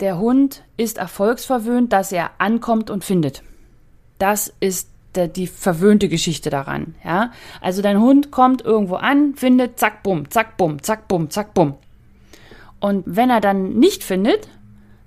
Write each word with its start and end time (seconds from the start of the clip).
der 0.00 0.18
Hund 0.18 0.62
ist 0.76 0.98
erfolgsverwöhnt, 0.98 1.92
dass 1.92 2.12
er 2.12 2.30
ankommt 2.38 2.90
und 2.90 3.04
findet. 3.04 3.42
Das 4.18 4.52
ist 4.60 4.88
der, 5.14 5.28
die 5.28 5.46
verwöhnte 5.46 6.08
Geschichte 6.08 6.50
daran. 6.50 6.94
Ja? 7.04 7.32
Also 7.60 7.82
dein 7.82 8.00
Hund 8.00 8.30
kommt 8.30 8.62
irgendwo 8.62 8.96
an, 8.96 9.34
findet, 9.34 9.78
zack, 9.78 10.02
bumm, 10.02 10.30
zack, 10.30 10.56
bumm, 10.56 10.82
zack, 10.82 11.08
bumm, 11.08 11.30
zack, 11.30 11.54
bumm. 11.54 11.74
Und 12.80 13.04
wenn 13.06 13.30
er 13.30 13.40
dann 13.40 13.74
nicht 13.74 14.04
findet, 14.04 14.48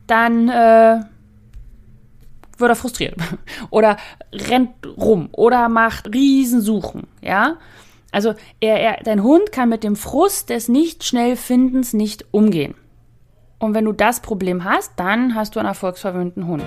dann 0.08 0.50
äh, 0.50 1.00
wird 2.58 2.72
er 2.72 2.76
frustriert 2.76 3.16
oder 3.70 3.98
rennt 4.34 4.72
rum 4.98 5.30
oder 5.32 5.70
macht 5.70 6.14
Riesensuchen. 6.14 7.08
Ja, 7.22 7.58
also 8.12 8.34
er, 8.60 8.80
er, 8.80 9.04
dein 9.04 9.24
Hund 9.24 9.54
kann 9.54 9.70
mit 9.70 9.84
dem 9.84 9.96
Frust 9.96 10.50
des 10.50 10.68
nicht 10.68 11.06
schnell 11.06 11.38
Findens 11.38 11.94
nicht 11.94 12.26
umgehen. 12.32 12.76
Und 13.62 13.76
wenn 13.76 13.86
du 13.86 13.92
das 13.92 14.22
Problem 14.22 14.64
hast, 14.64 14.94
dann 14.96 15.36
hast 15.36 15.56
du 15.56 15.60
einen 15.60 15.70
erfolgsverwöhnten 15.70 16.48
Hund. 16.48 16.64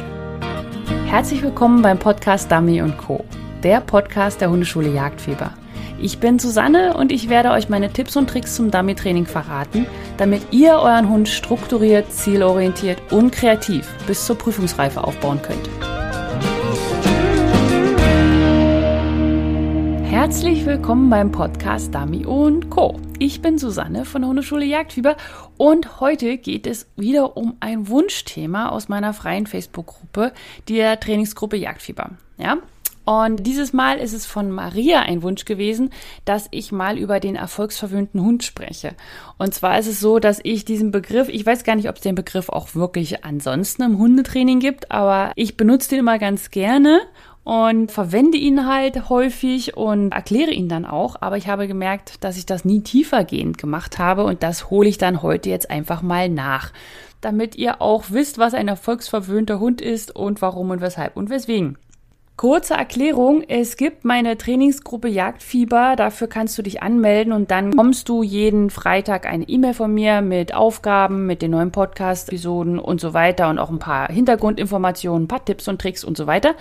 Herzlich 1.07 1.43
willkommen 1.43 1.83
beim 1.83 1.99
Podcast 1.99 2.53
Dummy 2.53 2.81
Co., 2.97 3.25
der 3.65 3.81
Podcast 3.81 4.41
der 4.41 4.49
Hundeschule 4.49 4.91
Jagdfieber. 4.91 5.51
Ich 6.01 6.21
bin 6.21 6.39
Susanne 6.39 6.97
und 6.97 7.11
ich 7.11 7.29
werde 7.29 7.51
euch 7.51 7.69
meine 7.69 7.93
Tipps 7.93 8.17
und 8.17 8.31
Tricks 8.31 8.55
zum 8.55 8.71
Dummy-Training 8.71 9.27
verraten, 9.27 9.87
damit 10.19 10.43
ihr 10.53 10.75
euren 10.75 11.09
Hund 11.09 11.29
strukturiert, 11.29 12.13
zielorientiert 12.13 12.99
und 13.11 13.33
kreativ 13.33 13.93
bis 14.07 14.25
zur 14.25 14.39
Prüfungsreife 14.39 15.03
aufbauen 15.03 15.41
könnt. 15.43 15.69
Herzlich 20.09 20.65
willkommen 20.65 21.11
beim 21.11 21.33
Podcast 21.33 21.93
Dummy 21.93 22.25
und 22.25 22.71
Co. 22.71 23.01
Ich 23.21 23.41
bin 23.41 23.59
Susanne 23.59 24.05
von 24.05 24.23
der 24.23 24.29
Hundeschule 24.29 24.65
Jagdfieber 24.65 25.17
und 25.57 26.01
heute 26.01 26.37
geht 26.37 26.67
es 26.67 26.89
wieder 26.97 27.37
um 27.37 27.57
ein 27.61 27.89
Wunschthema 27.89 28.71
aus 28.71 28.89
meiner 28.89 29.15
freien 29.15 29.47
Facebook-Gruppe, 29.47 30.33
der 30.69 30.99
Trainingsgruppe 30.99 31.57
Jagdfieber. 31.57 32.11
Ja, 32.39 32.59
und 33.05 33.47
dieses 33.47 33.73
Mal 33.73 33.99
ist 33.99 34.15
es 34.15 34.27
von 34.27 34.51
Maria 34.51 35.01
ein 35.01 35.23
Wunsch 35.23 35.45
gewesen, 35.45 35.91
dass 36.25 36.49
ich 36.51 36.73
mal 36.73 36.99
über 36.99 37.21
den 37.21 37.37
erfolgsverwöhnten 37.37 38.21
Hund 38.21 38.43
spreche. 38.45 38.95
Und 39.37 39.55
zwar 39.55 39.79
ist 39.79 39.87
es 39.87 40.01
so, 40.01 40.19
dass 40.19 40.41
ich 40.43 40.65
diesen 40.65 40.91
Begriff, 40.91 41.29
ich 41.29 41.45
weiß 41.45 41.65
gar 41.65 41.77
nicht, 41.77 41.89
ob 41.89 41.97
es 41.97 42.03
den 42.03 42.15
Begriff 42.15 42.49
auch 42.49 42.75
wirklich 42.75 43.25
ansonsten 43.25 43.83
im 43.83 43.99
Hundetraining 43.99 44.59
gibt, 44.59 44.91
aber 44.91 45.33
ich 45.37 45.57
benutze 45.57 45.91
den 45.91 46.01
immer 46.01 46.19
ganz 46.19 46.51
gerne 46.51 47.01
und 47.45 47.93
verwende 47.93 48.39
ihn 48.39 48.67
halt 48.67 49.11
häufig 49.11 49.77
und 49.77 50.13
erkläre 50.13 50.51
ihn 50.51 50.69
dann 50.69 50.87
auch. 50.87 51.17
Aber 51.21 51.37
ich 51.37 51.47
habe 51.47 51.69
gemerkt, 51.69 52.25
dass 52.25 52.39
ich 52.39 52.47
das 52.47 52.65
nie 52.65 52.81
tiefergehend 52.81 53.59
gemacht 53.59 53.99
habe 53.99 54.25
und 54.25 54.43
das 54.43 54.71
hole 54.71 54.89
ich 54.89 54.99
dann 54.99 55.23
heute 55.23 55.51
jetzt 55.51 55.71
einfach 55.71 56.03
mal 56.03 56.29
nach, 56.31 56.73
damit 57.21 57.55
ihr 57.57 57.81
auch 57.83 58.05
wisst, 58.09 58.39
was 58.39 58.55
ein 58.55 58.69
erfolgsverwöhnter 58.69 59.61
Hund 59.61 59.81
ist 59.81 60.17
und 60.17 60.43
warum 60.43 60.71
und 60.71 60.81
weshalb 60.81 61.17
und 61.17 61.31
weswegen. 61.31 61.79
Kurze 62.37 62.75
Erklärung, 62.75 63.45
es 63.47 63.77
gibt 63.77 64.05
meine 64.05 64.37
Trainingsgruppe 64.37 65.07
Jagdfieber, 65.07 65.95
dafür 65.95 66.27
kannst 66.27 66.59
du 66.59 66.63
dich 66.63 66.83
anmelden 66.83 67.33
und 67.33 67.53
dann 67.53 67.77
kommst 67.77 68.09
du 68.09 68.25
jeden 68.25 68.71
Freitag 68.71 69.25
eine 69.25 69.49
E-Mail 69.49 69.73
von 69.73 69.95
mir 69.95 70.21
mit 70.21 70.53
Aufgaben, 70.53 71.27
mit 71.27 71.43
den 71.43 71.53
neuen 71.53 71.71
Podcast-Episoden 71.71 72.81
und 72.81 73.01
so 73.01 73.15
weiter 73.15 73.49
und 73.51 73.61
auch 73.61 73.71
ein 73.71 73.79
paar 73.79 74.09
Hintergrundinformationen, 74.09 75.25
ein 75.25 75.29
paar 75.29 75.45
Tipps 75.45 75.69
und 75.69 75.81
Tricks 75.81 76.03
und 76.03 76.17
so 76.17 76.27
weiter. 76.27 76.57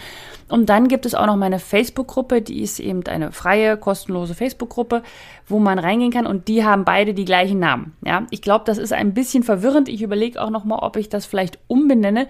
Und 0.48 0.70
dann 0.70 0.88
gibt 0.88 1.08
es 1.08 1.16
auch 1.16 1.26
noch 1.26 1.38
meine 1.38 1.58
Facebook-Gruppe, 1.58 2.44
die 2.44 2.62
ist 2.62 2.80
eben 2.80 3.04
eine 3.08 3.32
freie, 3.32 3.76
kostenlose 3.76 4.36
Facebook-Gruppe, 4.36 5.02
wo 5.48 5.58
man 5.58 5.80
reingehen 5.80 6.12
kann 6.12 6.28
und 6.28 6.50
die 6.50 6.64
haben 6.64 6.86
beide 6.86 7.16
die 7.16 7.26
gleichen 7.26 7.58
Namen. 7.58 7.96
Ja, 8.06 8.28
ich 8.30 8.44
glaube, 8.44 8.66
das 8.66 8.78
ist 8.78 8.94
ein 8.94 9.16
bisschen 9.16 9.42
verwirrend. 9.42 9.90
Ich 9.90 10.04
überlege 10.04 10.40
auch 10.40 10.52
nochmal, 10.52 10.80
ob 10.84 10.98
ich 10.98 11.10
das 11.10 11.26
vielleicht 11.26 11.58
umbenenne, 11.68 12.28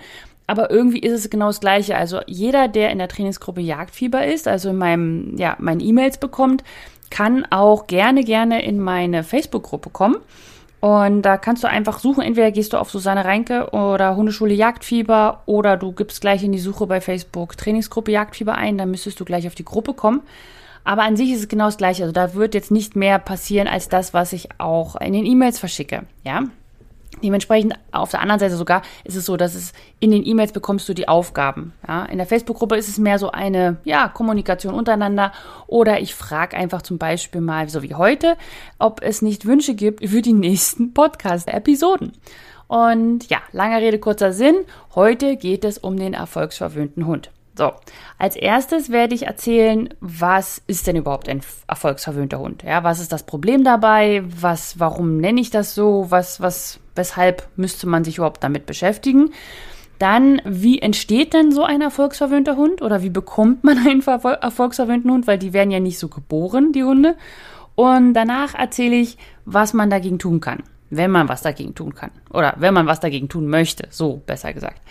aber 0.47 0.71
irgendwie 0.71 0.99
ist 0.99 1.13
es 1.13 1.29
genau 1.29 1.47
das 1.47 1.59
Gleiche. 1.59 1.95
Also 1.95 2.19
jeder, 2.27 2.67
der 2.67 2.91
in 2.91 2.97
der 2.97 3.07
Trainingsgruppe 3.07 3.61
Jagdfieber 3.61 4.25
ist, 4.25 4.47
also 4.47 4.69
in 4.69 4.77
meinem, 4.77 5.37
ja, 5.37 5.55
meine 5.59 5.83
E-Mails 5.83 6.17
bekommt, 6.17 6.63
kann 7.09 7.45
auch 7.49 7.87
gerne, 7.87 8.23
gerne 8.23 8.63
in 8.63 8.79
meine 8.79 9.23
Facebook-Gruppe 9.23 9.89
kommen. 9.89 10.17
Und 10.79 11.21
da 11.21 11.37
kannst 11.37 11.63
du 11.63 11.69
einfach 11.69 11.99
suchen, 11.99 12.23
entweder 12.23 12.51
gehst 12.51 12.73
du 12.73 12.77
auf 12.77 12.91
Susanne 12.91 13.23
Reinke 13.23 13.69
oder 13.69 14.17
Hundeschule 14.17 14.53
Jagdfieber 14.53 15.43
oder 15.45 15.77
du 15.77 15.93
gibst 15.93 16.19
gleich 16.19 16.43
in 16.43 16.51
die 16.51 16.59
Suche 16.59 16.87
bei 16.87 16.99
Facebook 16.99 17.55
Trainingsgruppe 17.55 18.11
Jagdfieber 18.11 18.55
ein, 18.55 18.77
dann 18.77 18.91
müsstest 18.91 19.17
du 19.21 19.23
gleich 19.23 19.47
auf 19.47 19.55
die 19.55 19.63
Gruppe 19.63 19.93
kommen. 19.93 20.23
Aber 20.83 21.03
an 21.03 21.15
sich 21.15 21.31
ist 21.31 21.39
es 21.39 21.47
genau 21.47 21.67
das 21.67 21.77
Gleiche. 21.77 22.03
Also 22.03 22.11
da 22.11 22.33
wird 22.33 22.53
jetzt 22.53 22.69
nicht 22.69 22.97
mehr 22.97 23.17
passieren 23.17 23.69
als 23.69 23.87
das, 23.87 24.13
was 24.13 24.33
ich 24.33 24.49
auch 24.57 24.99
in 24.99 25.13
den 25.13 25.25
E-Mails 25.25 25.57
verschicke. 25.57 26.03
Ja, 26.25 26.43
Dementsprechend 27.21 27.75
auf 27.91 28.11
der 28.11 28.21
anderen 28.21 28.39
Seite 28.39 28.55
sogar 28.55 28.81
ist 29.03 29.15
es 29.15 29.25
so, 29.25 29.37
dass 29.37 29.55
es 29.55 29.73
in 29.99 30.11
den 30.11 30.25
E-Mails 30.25 30.51
bekommst 30.51 30.87
du 30.89 30.93
die 30.93 31.07
Aufgaben. 31.07 31.73
Ja? 31.87 32.05
In 32.05 32.17
der 32.17 32.27
Facebook-Gruppe 32.27 32.75
ist 32.75 32.87
es 32.87 32.97
mehr 32.97 33.19
so 33.19 33.31
eine 33.31 33.77
ja, 33.83 34.07
Kommunikation 34.07 34.73
untereinander 34.73 35.31
oder 35.67 35.99
ich 35.99 36.15
frage 36.15 36.57
einfach 36.57 36.81
zum 36.81 36.97
Beispiel 36.97 37.41
mal, 37.41 37.69
so 37.69 37.83
wie 37.83 37.95
heute, 37.95 38.37
ob 38.79 39.01
es 39.01 39.21
nicht 39.21 39.45
Wünsche 39.45 39.75
gibt 39.75 40.07
für 40.07 40.21
die 40.21 40.33
nächsten 40.33 40.93
Podcast-Episoden. 40.93 42.13
Und 42.67 43.29
ja, 43.29 43.39
langer 43.51 43.81
Rede, 43.81 43.99
kurzer 43.99 44.33
Sinn. 44.33 44.55
Heute 44.95 45.35
geht 45.35 45.63
es 45.63 45.77
um 45.77 45.97
den 45.97 46.13
erfolgsverwöhnten 46.13 47.05
Hund. 47.05 47.29
So, 47.55 47.71
als 48.17 48.35
erstes 48.35 48.89
werde 48.89 49.13
ich 49.13 49.27
erzählen, 49.27 49.89
was 49.99 50.63
ist 50.65 50.87
denn 50.87 50.95
überhaupt 50.95 51.29
ein 51.29 51.41
erfolgsverwöhnter 51.67 52.39
Hund? 52.39 52.63
Ja, 52.63 52.83
was 52.83 52.99
ist 52.99 53.11
das 53.11 53.23
Problem 53.23 53.63
dabei? 53.63 54.23
Was, 54.25 54.79
warum 54.79 55.17
nenne 55.17 55.39
ich 55.39 55.51
das 55.51 55.75
so? 55.75 56.07
Was, 56.09 56.41
was, 56.41 56.79
weshalb 56.95 57.47
müsste 57.55 57.87
man 57.87 58.03
sich 58.03 58.17
überhaupt 58.17 58.43
damit 58.43 58.65
beschäftigen? 58.65 59.31
Dann, 59.99 60.41
wie 60.43 60.79
entsteht 60.79 61.33
denn 61.33 61.51
so 61.51 61.63
ein 61.63 61.81
erfolgsverwöhnter 61.81 62.57
Hund? 62.57 62.81
Oder 62.81 63.03
wie 63.03 63.09
bekommt 63.09 63.63
man 63.63 63.77
einen 63.77 64.01
erfolgsverwöhnten 64.01 65.11
Hund? 65.11 65.27
Weil 65.27 65.37
die 65.37 65.53
werden 65.53 65.71
ja 65.71 65.79
nicht 65.79 65.99
so 65.99 66.09
geboren, 66.09 66.71
die 66.73 66.83
Hunde. 66.83 67.15
Und 67.75 68.13
danach 68.13 68.53
erzähle 68.55 68.95
ich, 68.95 69.17
was 69.45 69.73
man 69.73 69.89
dagegen 69.89 70.19
tun 70.19 70.39
kann. 70.39 70.63
Wenn 70.89 71.11
man 71.11 71.29
was 71.29 71.41
dagegen 71.41 71.73
tun 71.73 71.95
kann. 71.95 72.11
Oder 72.31 72.55
wenn 72.57 72.73
man 72.73 72.85
was 72.85 72.99
dagegen 72.99 73.29
tun 73.29 73.47
möchte. 73.47 73.87
So, 73.89 74.21
besser 74.25 74.53
gesagt. 74.53 74.81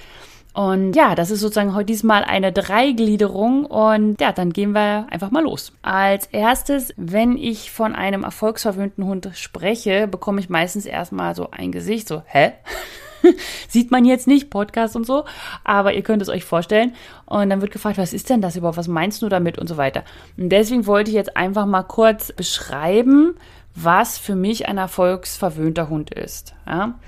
Und 0.52 0.94
ja, 0.94 1.14
das 1.14 1.30
ist 1.30 1.40
sozusagen 1.40 1.74
heute 1.74 1.86
diesmal 1.86 2.24
eine 2.24 2.52
Dreigliederung 2.52 3.64
und 3.64 4.20
ja, 4.20 4.32
dann 4.32 4.52
gehen 4.52 4.72
wir 4.72 5.06
einfach 5.10 5.30
mal 5.30 5.42
los. 5.42 5.72
Als 5.80 6.26
erstes, 6.26 6.92
wenn 6.98 7.38
ich 7.38 7.70
von 7.70 7.94
einem 7.94 8.22
erfolgsverwöhnten 8.22 9.04
Hund 9.04 9.30
spreche, 9.34 10.06
bekomme 10.06 10.40
ich 10.40 10.50
meistens 10.50 10.84
erstmal 10.84 11.34
so 11.34 11.50
ein 11.50 11.72
Gesicht, 11.72 12.06
so, 12.06 12.22
hä? 12.26 12.52
Sieht 13.68 13.90
man 13.90 14.04
jetzt 14.04 14.26
nicht, 14.26 14.50
Podcast 14.50 14.94
und 14.94 15.06
so, 15.06 15.24
aber 15.64 15.94
ihr 15.94 16.02
könnt 16.02 16.20
es 16.20 16.28
euch 16.28 16.44
vorstellen. 16.44 16.94
Und 17.24 17.48
dann 17.48 17.62
wird 17.62 17.72
gefragt, 17.72 17.96
was 17.96 18.12
ist 18.12 18.28
denn 18.28 18.42
das 18.42 18.56
überhaupt? 18.56 18.76
Was 18.76 18.88
meinst 18.88 19.22
du 19.22 19.30
damit 19.30 19.58
und 19.58 19.68
so 19.68 19.78
weiter? 19.78 20.04
Und 20.36 20.50
deswegen 20.50 20.86
wollte 20.86 21.10
ich 21.10 21.16
jetzt 21.16 21.36
einfach 21.36 21.64
mal 21.64 21.84
kurz 21.84 22.32
beschreiben, 22.32 23.36
was 23.74 24.18
für 24.18 24.34
mich 24.34 24.68
ein 24.68 24.76
erfolgsverwöhnter 24.76 25.88
Hund 25.88 26.10
ist. 26.12 26.54
Ja? 26.66 26.98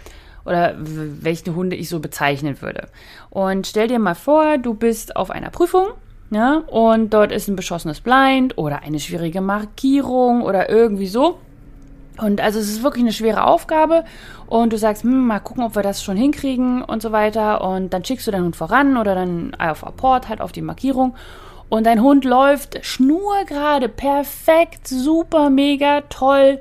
Oder 0.44 0.74
welche 0.78 1.54
Hunde 1.54 1.76
ich 1.76 1.88
so 1.88 2.00
bezeichnen 2.00 2.60
würde. 2.60 2.88
Und 3.30 3.66
stell 3.66 3.88
dir 3.88 3.98
mal 3.98 4.14
vor, 4.14 4.58
du 4.58 4.74
bist 4.74 5.16
auf 5.16 5.30
einer 5.30 5.50
Prüfung 5.50 5.86
ja, 6.30 6.62
und 6.66 7.14
dort 7.14 7.30
ist 7.30 7.48
ein 7.48 7.54
beschossenes 7.54 8.00
Blind 8.00 8.58
oder 8.58 8.82
eine 8.82 8.98
schwierige 8.98 9.40
Markierung 9.40 10.42
oder 10.42 10.68
irgendwie 10.68 11.06
so. 11.06 11.38
Und 12.18 12.40
also 12.40 12.58
es 12.58 12.68
ist 12.68 12.82
wirklich 12.82 13.02
eine 13.04 13.12
schwere 13.12 13.44
Aufgabe 13.44 14.04
und 14.46 14.72
du 14.72 14.78
sagst, 14.78 15.02
hm, 15.02 15.26
mal 15.26 15.40
gucken, 15.40 15.64
ob 15.64 15.74
wir 15.76 15.82
das 15.82 16.02
schon 16.02 16.16
hinkriegen 16.16 16.82
und 16.82 17.02
so 17.02 17.12
weiter. 17.12 17.62
Und 17.62 17.92
dann 17.92 18.04
schickst 18.04 18.26
du 18.26 18.30
deinen 18.30 18.44
Hund 18.44 18.56
voran 18.56 18.96
oder 18.96 19.14
dann 19.14 19.54
auf 19.54 19.84
Apport, 19.84 20.28
halt 20.28 20.40
auf 20.40 20.52
die 20.52 20.62
Markierung. 20.62 21.14
Und 21.68 21.86
dein 21.86 22.02
Hund 22.02 22.24
läuft 22.24 22.84
schnurgerade, 22.84 23.88
perfekt, 23.88 24.86
super, 24.86 25.50
mega, 25.50 26.02
toll 26.02 26.60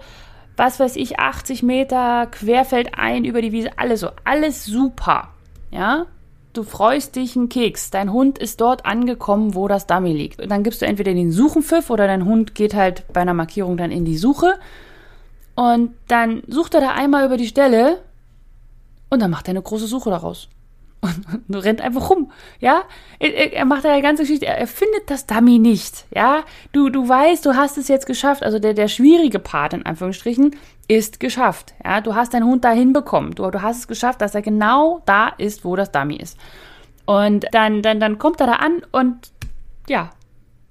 was 0.64 0.80
weiß 0.80 0.96
ich, 0.96 1.20
80 1.20 1.62
Meter 1.62 2.28
querfeld 2.28 2.98
ein 2.98 3.26
über 3.26 3.42
die 3.42 3.52
Wiese, 3.52 3.72
alles 3.78 4.00
so, 4.00 4.08
alles 4.24 4.64
super. 4.64 5.28
Ja, 5.72 6.06
du 6.54 6.64
freust 6.64 7.18
dich 7.18 7.36
einen 7.36 7.50
Keks. 7.50 7.92
Dein 7.92 8.14
Hund 8.14 8.38
ist 8.38 8.62
dort 8.62 8.86
angekommen, 8.86 9.56
wo 9.56 9.68
das 9.68 9.88
Dummy 9.88 10.14
liegt. 10.14 10.42
Und 10.42 10.50
dann 10.50 10.64
gibst 10.64 10.82
du 10.82 10.86
entweder 10.86 11.14
den 11.14 11.34
Suchenpfiff 11.34 11.90
oder 11.90 12.08
dein 12.08 12.24
Hund 12.24 12.56
geht 12.56 12.76
halt 12.76 13.04
bei 13.12 13.20
einer 13.20 13.34
Markierung 13.34 13.76
dann 13.76 13.92
in 13.92 14.06
die 14.06 14.18
Suche. 14.18 14.54
Und 15.56 15.96
dann 16.08 16.44
sucht 16.48 16.76
er 16.76 16.82
da 16.82 16.92
einmal 16.92 17.26
über 17.26 17.36
die 17.36 17.48
Stelle 17.48 18.00
und 19.10 19.22
dann 19.22 19.32
macht 19.32 19.50
er 19.50 19.52
eine 19.52 19.62
große 19.62 19.88
Suche 19.88 20.12
daraus 20.12 20.48
und 21.04 21.56
rennt 21.56 21.82
einfach 21.82 22.10
rum, 22.10 22.32
ja. 22.60 22.84
Er, 23.20 23.54
er 23.54 23.66
macht 23.66 23.86
eine 23.86 24.02
ganze 24.02 24.24
Geschichte, 24.24 24.46
er, 24.46 24.58
er, 24.58 24.68
findet 24.68 25.10
das 25.10 25.26
Dummy 25.26 25.60
nicht, 25.60 26.06
ja. 26.16 26.44
Du, 26.72 26.90
du 26.90 27.08
weißt, 27.08 27.46
du 27.46 27.56
hast 27.56 27.78
es 27.78 27.88
jetzt 27.88 28.06
geschafft, 28.06 28.44
also 28.44 28.60
der, 28.60 28.74
der 28.74 28.88
schwierige 28.88 29.40
Part 29.40 29.74
in 29.74 29.86
Anführungsstrichen 29.86 30.56
ist 30.88 31.20
geschafft, 31.20 31.74
ja. 31.84 32.02
Du 32.02 32.16
hast 32.16 32.34
deinen 32.34 32.46
Hund 32.46 32.64
da 32.64 32.72
hinbekommen, 32.72 33.36
du, 33.36 33.50
du 33.52 33.62
hast 33.62 33.80
es 33.80 33.88
geschafft, 33.88 34.22
dass 34.22 34.36
er 34.36 34.42
genau 34.42 35.02
da 35.06 35.30
ist, 35.38 35.66
wo 35.66 35.76
das 35.76 35.92
Dummy 35.92 36.16
ist. 36.16 36.38
Und 37.06 37.46
dann, 37.52 37.82
dann, 37.82 38.00
dann 38.00 38.18
kommt 38.18 38.40
er 38.40 38.48
da 38.48 38.54
an 38.54 38.82
und 38.92 39.32
ja, 39.90 40.12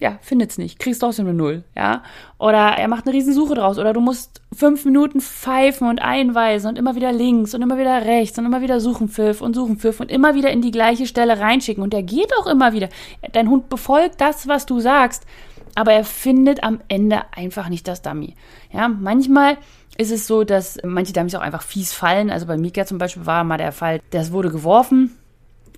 ja, 0.03 0.19
findet's 0.21 0.59
nicht, 0.59 0.81
kriegst 0.81 1.01
trotzdem 1.01 1.27
eine 1.27 1.35
Null, 1.35 1.63
ja. 1.77 2.03
Oder 2.39 2.77
er 2.77 2.89
macht 2.89 3.07
eine 3.07 3.15
Riesensuche 3.15 3.55
draus. 3.55 3.79
Oder 3.79 3.93
du 3.93 4.01
musst 4.01 4.43
fünf 4.53 4.85
Minuten 4.85 5.21
pfeifen 5.21 5.89
und 5.89 6.03
einweisen 6.03 6.69
und 6.69 6.77
immer 6.77 6.97
wieder 6.97 7.13
links 7.13 7.55
und 7.55 7.63
immer 7.63 7.79
wieder 7.79 8.05
rechts 8.05 8.37
und 8.37 8.45
immer 8.45 8.63
wieder 8.63 8.81
suchen 8.81 9.09
Pfiff 9.09 9.41
und 9.41 9.55
suchen 9.55 9.79
Pfiff 9.79 10.01
und 10.01 10.11
immer 10.11 10.35
wieder 10.35 10.51
in 10.51 10.61
die 10.61 10.73
gleiche 10.73 11.07
Stelle 11.07 11.39
reinschicken. 11.39 11.85
Und 11.85 11.95
er 11.95 12.03
geht 12.03 12.33
auch 12.41 12.49
immer 12.49 12.73
wieder. 12.73 12.89
Dein 13.31 13.49
Hund 13.49 13.69
befolgt 13.69 14.21
das, 14.21 14.49
was 14.49 14.67
du 14.67 14.81
sagst, 14.81 15.25
aber 15.77 15.93
er 15.93 16.05
findet 16.05 16.65
am 16.65 16.81
Ende 16.89 17.23
einfach 17.33 17.69
nicht 17.69 17.87
das 17.87 18.03
Dummy. 18.03 18.35
Ja, 18.73 18.89
manchmal 18.89 19.57
ist 19.99 20.11
es 20.11 20.27
so, 20.27 20.43
dass 20.43 20.81
manche 20.83 21.13
Dummies 21.13 21.37
auch 21.37 21.43
einfach 21.43 21.63
fies 21.63 21.93
fallen. 21.93 22.29
Also 22.29 22.47
bei 22.47 22.57
Mika 22.57 22.87
zum 22.87 22.99
Beispiel 22.99 23.25
war 23.25 23.45
mal 23.45 23.59
der 23.59 23.71
Fall, 23.71 24.01
das 24.11 24.33
wurde 24.33 24.51
geworfen 24.51 25.17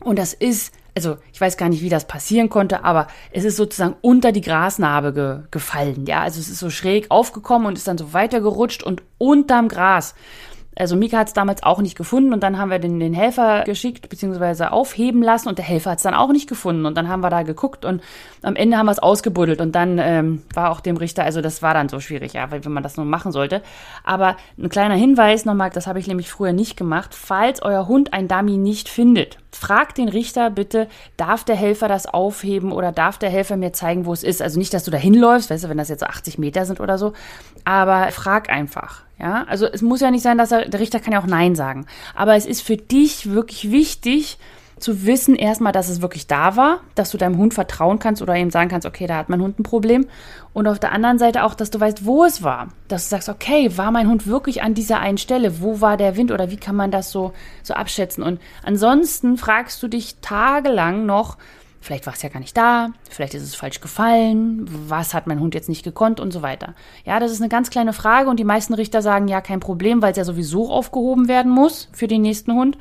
und 0.00 0.18
das 0.18 0.32
ist 0.32 0.72
also 0.96 1.16
ich 1.32 1.40
weiß 1.40 1.56
gar 1.56 1.68
nicht, 1.68 1.82
wie 1.82 1.88
das 1.88 2.06
passieren 2.06 2.48
konnte, 2.48 2.84
aber 2.84 3.08
es 3.32 3.44
ist 3.44 3.56
sozusagen 3.56 3.96
unter 4.00 4.32
die 4.32 4.40
Grasnarbe 4.40 5.12
ge 5.12 5.38
gefallen. 5.50 6.06
Ja, 6.06 6.22
also 6.22 6.40
es 6.40 6.48
ist 6.48 6.60
so 6.60 6.70
schräg 6.70 7.10
aufgekommen 7.10 7.66
und 7.66 7.76
ist 7.76 7.88
dann 7.88 7.98
so 7.98 8.12
weitergerutscht 8.12 8.82
und 8.82 9.02
unterm 9.18 9.68
Gras. 9.68 10.14
Also 10.76 10.96
Mika 10.96 11.18
hat 11.18 11.28
es 11.28 11.32
damals 11.32 11.62
auch 11.62 11.80
nicht 11.80 11.96
gefunden 11.96 12.32
und 12.32 12.42
dann 12.42 12.58
haben 12.58 12.70
wir 12.70 12.78
den, 12.78 12.98
den 12.98 13.14
Helfer 13.14 13.62
geschickt 13.64 14.08
bzw. 14.08 14.64
aufheben 14.64 15.22
lassen 15.22 15.48
und 15.48 15.58
der 15.58 15.64
Helfer 15.64 15.92
hat 15.92 15.98
es 15.98 16.02
dann 16.02 16.14
auch 16.14 16.32
nicht 16.32 16.48
gefunden 16.48 16.86
und 16.86 16.96
dann 16.96 17.08
haben 17.08 17.20
wir 17.20 17.30
da 17.30 17.42
geguckt 17.42 17.84
und 17.84 18.02
am 18.42 18.56
Ende 18.56 18.76
haben 18.76 18.86
wir 18.86 18.92
es 18.92 18.98
ausgebuddelt 18.98 19.60
und 19.60 19.74
dann 19.74 19.98
ähm, 19.98 20.42
war 20.52 20.70
auch 20.70 20.80
dem 20.80 20.96
Richter, 20.96 21.24
also 21.24 21.40
das 21.40 21.62
war 21.62 21.74
dann 21.74 21.88
so 21.88 22.00
schwierig, 22.00 22.32
ja, 22.32 22.50
wenn 22.50 22.72
man 22.72 22.82
das 22.82 22.96
nur 22.96 23.06
machen 23.06 23.32
sollte. 23.32 23.62
Aber 24.02 24.36
ein 24.58 24.68
kleiner 24.68 24.94
Hinweis 24.94 25.44
nochmal, 25.44 25.70
das 25.70 25.86
habe 25.86 25.98
ich 25.98 26.06
nämlich 26.06 26.30
früher 26.30 26.52
nicht 26.52 26.76
gemacht, 26.76 27.14
falls 27.14 27.62
euer 27.62 27.86
Hund 27.88 28.12
ein 28.12 28.28
Dummy 28.28 28.56
nicht 28.56 28.88
findet, 28.88 29.38
fragt 29.52 29.98
den 29.98 30.08
Richter 30.08 30.50
bitte, 30.50 30.88
darf 31.16 31.44
der 31.44 31.56
Helfer 31.56 31.88
das 31.88 32.06
aufheben 32.06 32.72
oder 32.72 32.92
darf 32.92 33.18
der 33.18 33.30
Helfer 33.30 33.56
mir 33.56 33.72
zeigen, 33.72 34.06
wo 34.06 34.12
es 34.12 34.24
ist? 34.24 34.42
Also 34.42 34.58
nicht, 34.58 34.74
dass 34.74 34.84
du 34.84 34.90
da 34.90 34.98
hinläufst, 34.98 35.50
weißt 35.50 35.64
du, 35.64 35.68
wenn 35.68 35.78
das 35.78 35.88
jetzt 35.88 36.00
so 36.00 36.06
80 36.06 36.38
Meter 36.38 36.66
sind 36.66 36.80
oder 36.80 36.98
so, 36.98 37.12
aber 37.64 38.10
frag 38.10 38.50
einfach. 38.50 39.02
Ja, 39.18 39.44
also 39.44 39.66
es 39.66 39.80
muss 39.80 40.00
ja 40.00 40.10
nicht 40.10 40.22
sein, 40.22 40.38
dass 40.38 40.50
er, 40.50 40.68
der 40.68 40.80
Richter 40.80 41.00
kann 41.00 41.12
ja 41.12 41.20
auch 41.20 41.26
Nein 41.26 41.54
sagen. 41.54 41.86
Aber 42.14 42.34
es 42.34 42.46
ist 42.46 42.62
für 42.62 42.76
dich 42.76 43.30
wirklich 43.30 43.70
wichtig, 43.70 44.38
zu 44.78 45.06
wissen 45.06 45.36
erstmal, 45.36 45.72
dass 45.72 45.88
es 45.88 46.02
wirklich 46.02 46.26
da 46.26 46.56
war, 46.56 46.80
dass 46.94 47.10
du 47.10 47.18
deinem 47.18 47.38
Hund 47.38 47.54
vertrauen 47.54 47.98
kannst 47.98 48.22
oder 48.22 48.36
ihm 48.36 48.50
sagen 48.50 48.68
kannst, 48.68 48.86
okay, 48.86 49.06
da 49.06 49.16
hat 49.16 49.28
mein 49.28 49.40
Hund 49.40 49.58
ein 49.58 49.62
Problem. 49.62 50.06
Und 50.52 50.66
auf 50.66 50.78
der 50.78 50.92
anderen 50.92 51.18
Seite 51.18 51.44
auch, 51.44 51.54
dass 51.54 51.70
du 51.70 51.80
weißt, 51.80 52.04
wo 52.04 52.24
es 52.24 52.42
war. 52.42 52.68
Dass 52.88 53.04
du 53.04 53.10
sagst, 53.10 53.28
okay, 53.28 53.76
war 53.76 53.90
mein 53.90 54.08
Hund 54.08 54.26
wirklich 54.26 54.62
an 54.62 54.74
dieser 54.74 55.00
einen 55.00 55.18
Stelle? 55.18 55.60
Wo 55.60 55.80
war 55.80 55.96
der 55.96 56.16
Wind 56.16 56.32
oder 56.32 56.50
wie 56.50 56.56
kann 56.56 56.76
man 56.76 56.90
das 56.90 57.10
so, 57.10 57.32
so 57.62 57.74
abschätzen? 57.74 58.22
Und 58.22 58.40
ansonsten 58.62 59.36
fragst 59.36 59.82
du 59.82 59.88
dich 59.88 60.16
tagelang 60.20 61.06
noch, 61.06 61.38
Vielleicht 61.84 62.06
war 62.06 62.14
es 62.14 62.22
ja 62.22 62.30
gar 62.30 62.40
nicht 62.40 62.56
da, 62.56 62.88
vielleicht 63.10 63.34
ist 63.34 63.42
es 63.42 63.54
falsch 63.54 63.82
gefallen, 63.82 64.64
was 64.88 65.12
hat 65.12 65.26
mein 65.26 65.38
Hund 65.38 65.54
jetzt 65.54 65.68
nicht 65.68 65.84
gekonnt 65.84 66.18
und 66.18 66.32
so 66.32 66.40
weiter. 66.40 66.74
Ja, 67.04 67.20
das 67.20 67.30
ist 67.30 67.42
eine 67.42 67.50
ganz 67.50 67.68
kleine 67.68 67.92
Frage 67.92 68.30
und 68.30 68.40
die 68.40 68.44
meisten 68.44 68.72
Richter 68.72 69.02
sagen 69.02 69.28
ja 69.28 69.42
kein 69.42 69.60
Problem, 69.60 70.00
weil 70.00 70.12
es 70.12 70.16
ja 70.16 70.24
sowieso 70.24 70.70
aufgehoben 70.70 71.28
werden 71.28 71.52
muss 71.52 71.90
für 71.92 72.08
den 72.08 72.22
nächsten 72.22 72.54
Hund 72.54 72.78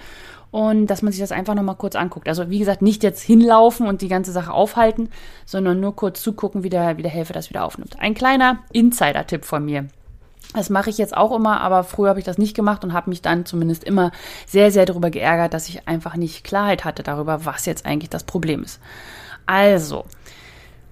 und 0.52 0.88
dass 0.88 1.02
man 1.02 1.12
sich 1.12 1.20
das 1.20 1.34
einfach 1.34 1.54
nochmal 1.54 1.76
kurz 1.76 1.98
anguckt. 1.98 2.30
Also 2.30 2.50
wie 2.50 2.60
gesagt, 2.60 2.82
nicht 2.82 3.04
jetzt 3.04 3.22
hinlaufen 3.22 3.88
und 3.88 4.02
die 4.02 4.08
ganze 4.08 4.32
Sache 4.32 4.54
aufhalten, 4.54 5.10
sondern 5.46 5.82
nur 5.82 5.98
kurz 5.98 6.22
zugucken, 6.22 6.64
wie 6.64 6.70
der, 6.70 6.96
wie 6.96 7.02
der 7.02 7.12
Helfer 7.12 7.34
das 7.34 7.50
wieder 7.50 7.66
aufnimmt. 7.66 8.00
Ein 8.00 8.14
kleiner 8.14 8.60
Insider-Tipp 8.72 9.44
von 9.44 9.66
mir. 9.66 9.90
Das 10.54 10.70
mache 10.70 10.90
ich 10.90 10.98
jetzt 10.98 11.16
auch 11.16 11.36
immer, 11.36 11.62
aber 11.62 11.84
früher 11.84 12.10
habe 12.10 12.20
ich 12.20 12.26
das 12.26 12.38
nicht 12.38 12.56
gemacht 12.56 12.84
und 12.84 12.94
habe 12.94 13.10
mich 13.10 13.22
dann 13.22 13.46
zumindest 13.46 13.84
immer 13.84 14.12
sehr, 14.46 14.72
sehr 14.72 14.86
darüber 14.86 15.10
geärgert, 15.10 15.54
dass 15.54 15.70
ich 15.70 15.88
einfach 15.88 16.16
nicht 16.16 16.44
Klarheit 16.44 16.86
hatte 16.86 17.02
darüber, 17.02 17.46
was 17.46 17.66
jetzt 17.66 17.86
eigentlich 17.86 18.10
das 18.10 18.24
Problem 18.24 18.64
ist. 18.64 18.80
Also, 19.46 20.06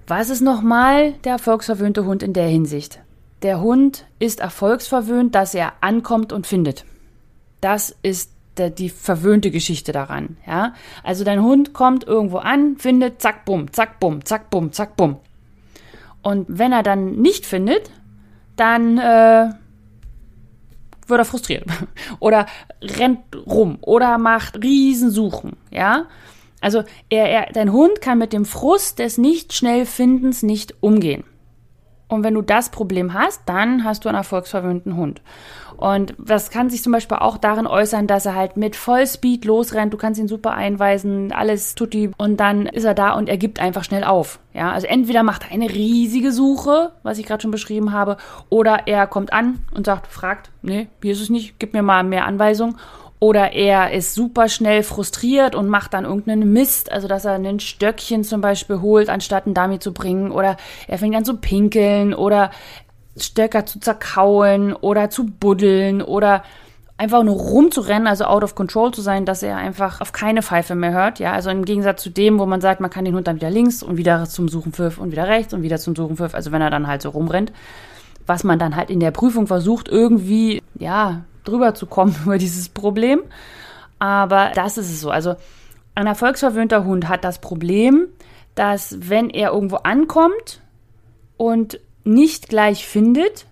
was 0.06 0.30
ist 0.30 0.40
nochmal 0.40 1.12
der 1.24 1.32
erfolgsverwöhnte 1.32 2.04
Hund 2.04 2.22
in 2.22 2.32
der 2.32 2.48
Hinsicht? 2.48 3.00
Der 3.42 3.60
Hund 3.60 4.06
ist 4.18 4.40
erfolgsverwöhnt, 4.40 5.34
dass 5.34 5.54
er 5.54 5.72
ankommt 5.80 6.32
und 6.32 6.46
findet. 6.46 6.84
Das 7.60 7.94
ist 8.02 8.32
die 8.58 8.90
verwöhnte 8.90 9.50
Geschichte 9.50 9.92
daran, 9.92 10.36
ja. 10.46 10.74
Also 11.02 11.24
dein 11.24 11.42
Hund 11.42 11.72
kommt 11.72 12.04
irgendwo 12.04 12.38
an, 12.38 12.76
findet, 12.76 13.22
zack, 13.22 13.44
bumm, 13.44 13.72
zack, 13.72 13.98
bumm, 13.98 14.24
zack, 14.24 14.50
bumm, 14.50 14.72
zack, 14.72 14.96
bumm. 14.96 15.16
Und 16.22 16.46
wenn 16.48 16.72
er 16.72 16.82
dann 16.82 17.16
nicht 17.16 17.46
findet, 17.46 17.90
dann 18.62 18.96
äh, 18.96 19.50
wird 21.08 21.20
er 21.20 21.24
frustriert 21.24 21.64
oder 22.20 22.46
rennt 22.80 23.18
rum 23.44 23.78
oder 23.80 24.18
macht 24.18 24.62
Riesensuchen, 24.62 25.56
ja. 25.72 26.06
Also 26.60 26.84
er, 27.08 27.28
er, 27.28 27.52
dein 27.52 27.72
Hund 27.72 28.00
kann 28.00 28.18
mit 28.18 28.32
dem 28.32 28.44
Frust 28.44 29.00
des 29.00 29.18
nicht 29.18 29.52
schnell 29.52 29.84
Findens 29.84 30.44
nicht 30.44 30.76
umgehen. 30.80 31.24
Und 32.12 32.24
wenn 32.24 32.34
du 32.34 32.42
das 32.42 32.68
Problem 32.68 33.14
hast, 33.14 33.40
dann 33.46 33.84
hast 33.84 34.04
du 34.04 34.10
einen 34.10 34.18
erfolgsverwöhnten 34.18 34.96
Hund. 34.96 35.22
Und 35.78 36.14
das 36.18 36.50
kann 36.50 36.68
sich 36.68 36.82
zum 36.82 36.92
Beispiel 36.92 37.16
auch 37.16 37.38
darin 37.38 37.66
äußern, 37.66 38.06
dass 38.06 38.26
er 38.26 38.34
halt 38.34 38.56
mit 38.58 38.76
Vollspeed 38.76 39.46
losrennt. 39.46 39.92
Du 39.92 39.96
kannst 39.96 40.20
ihn 40.20 40.28
super 40.28 40.52
einweisen, 40.52 41.32
alles 41.32 41.74
tut 41.74 41.94
die 41.94 42.10
und 42.18 42.38
dann 42.38 42.66
ist 42.66 42.84
er 42.84 42.94
da 42.94 43.14
und 43.14 43.28
er 43.28 43.38
gibt 43.38 43.60
einfach 43.60 43.82
schnell 43.82 44.04
auf. 44.04 44.38
Ja, 44.52 44.70
also 44.70 44.86
entweder 44.86 45.22
macht 45.22 45.44
er 45.44 45.52
eine 45.52 45.70
riesige 45.70 46.32
Suche, 46.32 46.92
was 47.02 47.18
ich 47.18 47.26
gerade 47.26 47.40
schon 47.40 47.50
beschrieben 47.50 47.92
habe, 47.92 48.18
oder 48.50 48.86
er 48.86 49.06
kommt 49.06 49.32
an 49.32 49.60
und 49.74 49.86
sagt, 49.86 50.06
fragt, 50.06 50.50
nee, 50.60 50.88
hier 51.02 51.12
ist 51.12 51.22
es 51.22 51.30
nicht, 51.30 51.58
gib 51.58 51.72
mir 51.72 51.82
mal 51.82 52.04
mehr 52.04 52.26
Anweisungen. 52.26 52.76
Oder 53.22 53.52
er 53.52 53.92
ist 53.92 54.14
super 54.14 54.48
schnell 54.48 54.82
frustriert 54.82 55.54
und 55.54 55.68
macht 55.68 55.94
dann 55.94 56.06
irgendeinen 56.06 56.52
Mist, 56.52 56.90
also 56.90 57.06
dass 57.06 57.24
er 57.24 57.34
ein 57.34 57.60
Stöckchen 57.60 58.24
zum 58.24 58.40
Beispiel 58.40 58.80
holt, 58.80 59.08
anstatt 59.08 59.46
einen 59.46 59.54
Dummy 59.54 59.78
zu 59.78 59.92
bringen. 59.92 60.32
Oder 60.32 60.56
er 60.88 60.98
fängt 60.98 61.14
an 61.14 61.24
zu 61.24 61.36
pinkeln 61.36 62.14
oder 62.14 62.50
Stöcker 63.16 63.64
zu 63.64 63.78
zerkauen 63.78 64.74
oder 64.74 65.08
zu 65.08 65.24
buddeln 65.24 66.02
oder 66.02 66.42
einfach 66.96 67.22
nur 67.22 67.36
rumzurennen, 67.36 68.08
also 68.08 68.24
out 68.24 68.42
of 68.42 68.56
control 68.56 68.92
zu 68.92 69.02
sein, 69.02 69.24
dass 69.24 69.44
er 69.44 69.56
einfach 69.56 70.00
auf 70.00 70.10
keine 70.10 70.42
Pfeife 70.42 70.74
mehr 70.74 70.92
hört. 70.92 71.20
Ja, 71.20 71.32
also 71.32 71.48
im 71.50 71.64
Gegensatz 71.64 72.02
zu 72.02 72.10
dem, 72.10 72.40
wo 72.40 72.46
man 72.46 72.60
sagt, 72.60 72.80
man 72.80 72.90
kann 72.90 73.04
den 73.04 73.14
Hund 73.14 73.28
dann 73.28 73.36
wieder 73.36 73.50
links 73.50 73.84
und 73.84 73.98
wieder 73.98 74.24
zum 74.24 74.48
Suchen 74.48 74.72
pfiff 74.72 74.98
und 74.98 75.12
wieder 75.12 75.28
rechts 75.28 75.54
und 75.54 75.62
wieder 75.62 75.78
zum 75.78 75.94
Suchen 75.94 76.16
pfiff, 76.16 76.34
also 76.34 76.50
wenn 76.50 76.60
er 76.60 76.70
dann 76.70 76.88
halt 76.88 77.02
so 77.02 77.10
rumrennt, 77.10 77.52
was 78.26 78.42
man 78.42 78.58
dann 78.58 78.74
halt 78.74 78.90
in 78.90 78.98
der 78.98 79.12
Prüfung 79.12 79.46
versucht, 79.46 79.88
irgendwie, 79.88 80.60
ja, 80.76 81.22
drüber 81.44 81.74
zu 81.74 81.86
kommen 81.86 82.14
über 82.24 82.38
dieses 82.38 82.68
Problem. 82.68 83.20
Aber 83.98 84.50
das 84.54 84.78
ist 84.78 84.90
es 84.90 85.00
so. 85.00 85.10
Also 85.10 85.36
ein 85.94 86.06
erfolgsverwöhnter 86.06 86.84
Hund 86.84 87.08
hat 87.08 87.24
das 87.24 87.40
Problem, 87.40 88.08
dass 88.54 88.96
wenn 89.08 89.30
er 89.30 89.52
irgendwo 89.52 89.76
ankommt 89.76 90.60
und 91.36 91.78
nicht 92.04 92.48
gleich 92.48 92.86
findet, 92.86 93.46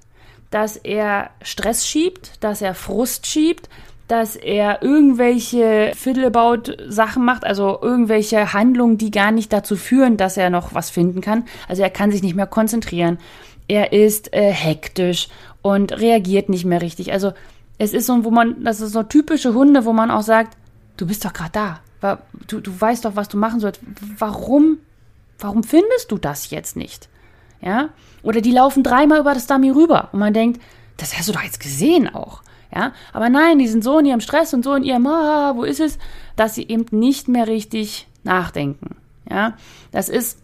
dass 0.50 0.76
er 0.76 1.30
Stress 1.42 1.86
schiebt, 1.86 2.42
dass 2.42 2.60
er 2.60 2.74
Frust 2.74 3.26
schiebt, 3.26 3.68
dass 4.08 4.34
er 4.34 4.82
irgendwelche 4.82 5.92
Fiddlebaut-Sachen 5.94 7.24
macht, 7.24 7.44
also 7.44 7.78
irgendwelche 7.80 8.52
Handlungen, 8.52 8.98
die 8.98 9.12
gar 9.12 9.30
nicht 9.30 9.52
dazu 9.52 9.76
führen, 9.76 10.16
dass 10.16 10.36
er 10.36 10.50
noch 10.50 10.74
was 10.74 10.90
finden 10.90 11.20
kann. 11.20 11.44
Also 11.68 11.82
er 11.82 11.90
kann 11.90 12.10
sich 12.10 12.22
nicht 12.24 12.34
mehr 12.34 12.48
konzentrieren. 12.48 13.18
Er 13.68 13.92
ist 13.92 14.34
äh, 14.34 14.50
hektisch 14.50 15.28
und 15.62 15.92
reagiert 15.92 16.48
nicht 16.48 16.64
mehr 16.64 16.82
richtig. 16.82 17.12
Also 17.12 17.32
es 17.80 17.94
ist 17.94 18.06
so, 18.06 18.24
wo 18.24 18.30
man, 18.30 18.62
das 18.62 18.82
ist 18.82 18.92
so 18.92 19.02
typische 19.02 19.54
Hunde, 19.54 19.86
wo 19.86 19.94
man 19.94 20.10
auch 20.10 20.20
sagt, 20.20 20.58
du 20.98 21.06
bist 21.06 21.24
doch 21.24 21.32
gerade 21.32 21.80
da. 22.02 22.18
Du, 22.46 22.60
du 22.60 22.78
weißt 22.78 23.06
doch, 23.06 23.16
was 23.16 23.28
du 23.28 23.38
machen 23.38 23.58
sollst. 23.58 23.80
Warum, 24.18 24.78
warum 25.38 25.62
findest 25.62 26.12
du 26.12 26.18
das 26.18 26.50
jetzt 26.50 26.76
nicht? 26.76 27.08
Ja? 27.62 27.88
Oder 28.22 28.42
die 28.42 28.52
laufen 28.52 28.82
dreimal 28.82 29.20
über 29.20 29.32
das 29.32 29.46
Dummy 29.46 29.70
rüber 29.70 30.10
und 30.12 30.18
man 30.18 30.34
denkt, 30.34 30.60
das 30.98 31.16
hast 31.16 31.30
du 31.30 31.32
doch 31.32 31.42
jetzt 31.42 31.58
gesehen 31.58 32.14
auch. 32.14 32.42
Ja? 32.74 32.92
Aber 33.14 33.30
nein, 33.30 33.58
die 33.58 33.68
sind 33.68 33.82
so 33.82 33.98
in 33.98 34.04
ihrem 34.04 34.20
Stress 34.20 34.52
und 34.52 34.62
so 34.62 34.74
in 34.74 34.84
ihrem, 34.84 35.06
ah, 35.06 35.56
wo 35.56 35.64
ist 35.64 35.80
es, 35.80 35.98
dass 36.36 36.56
sie 36.56 36.68
eben 36.68 36.84
nicht 36.90 37.28
mehr 37.28 37.48
richtig 37.48 38.08
nachdenken. 38.24 38.96
Ja? 39.30 39.54
Das 39.90 40.10
ist 40.10 40.38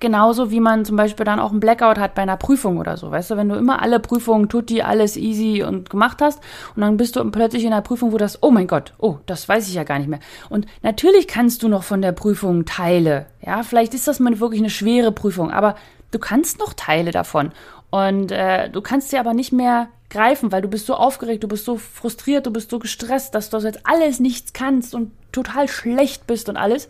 genauso, 0.00 0.50
wie 0.50 0.60
man 0.60 0.84
zum 0.84 0.96
Beispiel 0.96 1.24
dann 1.24 1.40
auch 1.40 1.50
einen 1.50 1.60
Blackout 1.60 1.98
hat 1.98 2.14
bei 2.14 2.22
einer 2.22 2.36
Prüfung 2.36 2.78
oder 2.78 2.96
so. 2.96 3.10
Weißt 3.10 3.30
du, 3.30 3.36
wenn 3.36 3.48
du 3.48 3.56
immer 3.56 3.82
alle 3.82 4.00
Prüfungen 4.00 4.48
tutti, 4.48 4.82
alles 4.82 5.16
easy 5.16 5.62
und 5.62 5.90
gemacht 5.90 6.20
hast 6.20 6.40
und 6.74 6.82
dann 6.82 6.96
bist 6.96 7.16
du 7.16 7.30
plötzlich 7.30 7.64
in 7.64 7.72
einer 7.72 7.82
Prüfung, 7.82 8.12
wo 8.12 8.18
das, 8.18 8.42
oh 8.42 8.50
mein 8.50 8.66
Gott, 8.66 8.94
oh, 8.98 9.16
das 9.26 9.48
weiß 9.48 9.68
ich 9.68 9.74
ja 9.74 9.84
gar 9.84 9.98
nicht 9.98 10.08
mehr. 10.08 10.20
Und 10.48 10.66
natürlich 10.82 11.28
kannst 11.28 11.62
du 11.62 11.68
noch 11.68 11.82
von 11.82 12.02
der 12.02 12.12
Prüfung 12.12 12.64
Teile. 12.64 13.26
Ja, 13.44 13.62
vielleicht 13.62 13.94
ist 13.94 14.08
das 14.08 14.20
mal 14.20 14.40
wirklich 14.40 14.60
eine 14.60 14.70
schwere 14.70 15.12
Prüfung, 15.12 15.50
aber 15.50 15.76
du 16.10 16.18
kannst 16.18 16.58
noch 16.58 16.72
Teile 16.72 17.10
davon. 17.10 17.52
Und 17.90 18.32
äh, 18.32 18.68
du 18.68 18.82
kannst 18.82 19.10
sie 19.10 19.18
aber 19.18 19.32
nicht 19.32 19.52
mehr 19.52 19.88
greifen, 20.10 20.52
weil 20.52 20.62
du 20.62 20.68
bist 20.68 20.86
so 20.86 20.94
aufgeregt, 20.94 21.42
du 21.42 21.48
bist 21.48 21.64
so 21.64 21.76
frustriert, 21.76 22.46
du 22.46 22.50
bist 22.50 22.70
so 22.70 22.78
gestresst, 22.78 23.34
dass 23.34 23.50
du 23.50 23.58
jetzt 23.58 23.80
alles 23.84 24.20
nichts 24.20 24.52
kannst 24.52 24.94
und 24.94 25.12
total 25.32 25.68
schlecht 25.68 26.26
bist 26.26 26.48
und 26.48 26.56
alles, 26.56 26.88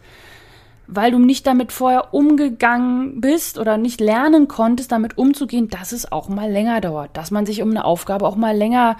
weil 0.88 1.11
du 1.12 1.18
nicht 1.18 1.47
damit 1.47 1.71
vorher 1.71 2.14
umgegangen 2.14 3.21
bist 3.21 3.59
oder 3.59 3.76
nicht 3.76 4.00
lernen 4.00 4.49
konntest, 4.49 4.90
damit 4.90 5.18
umzugehen, 5.18 5.68
dass 5.68 5.92
es 5.92 6.11
auch 6.11 6.30
mal 6.30 6.50
länger 6.50 6.80
dauert, 6.80 7.16
dass 7.16 7.30
man 7.30 7.45
sich 7.45 7.62
um 7.62 7.71
eine 7.71 7.85
Aufgabe 7.85 8.26
auch 8.26 8.37
mal 8.37 8.57
länger 8.57 8.97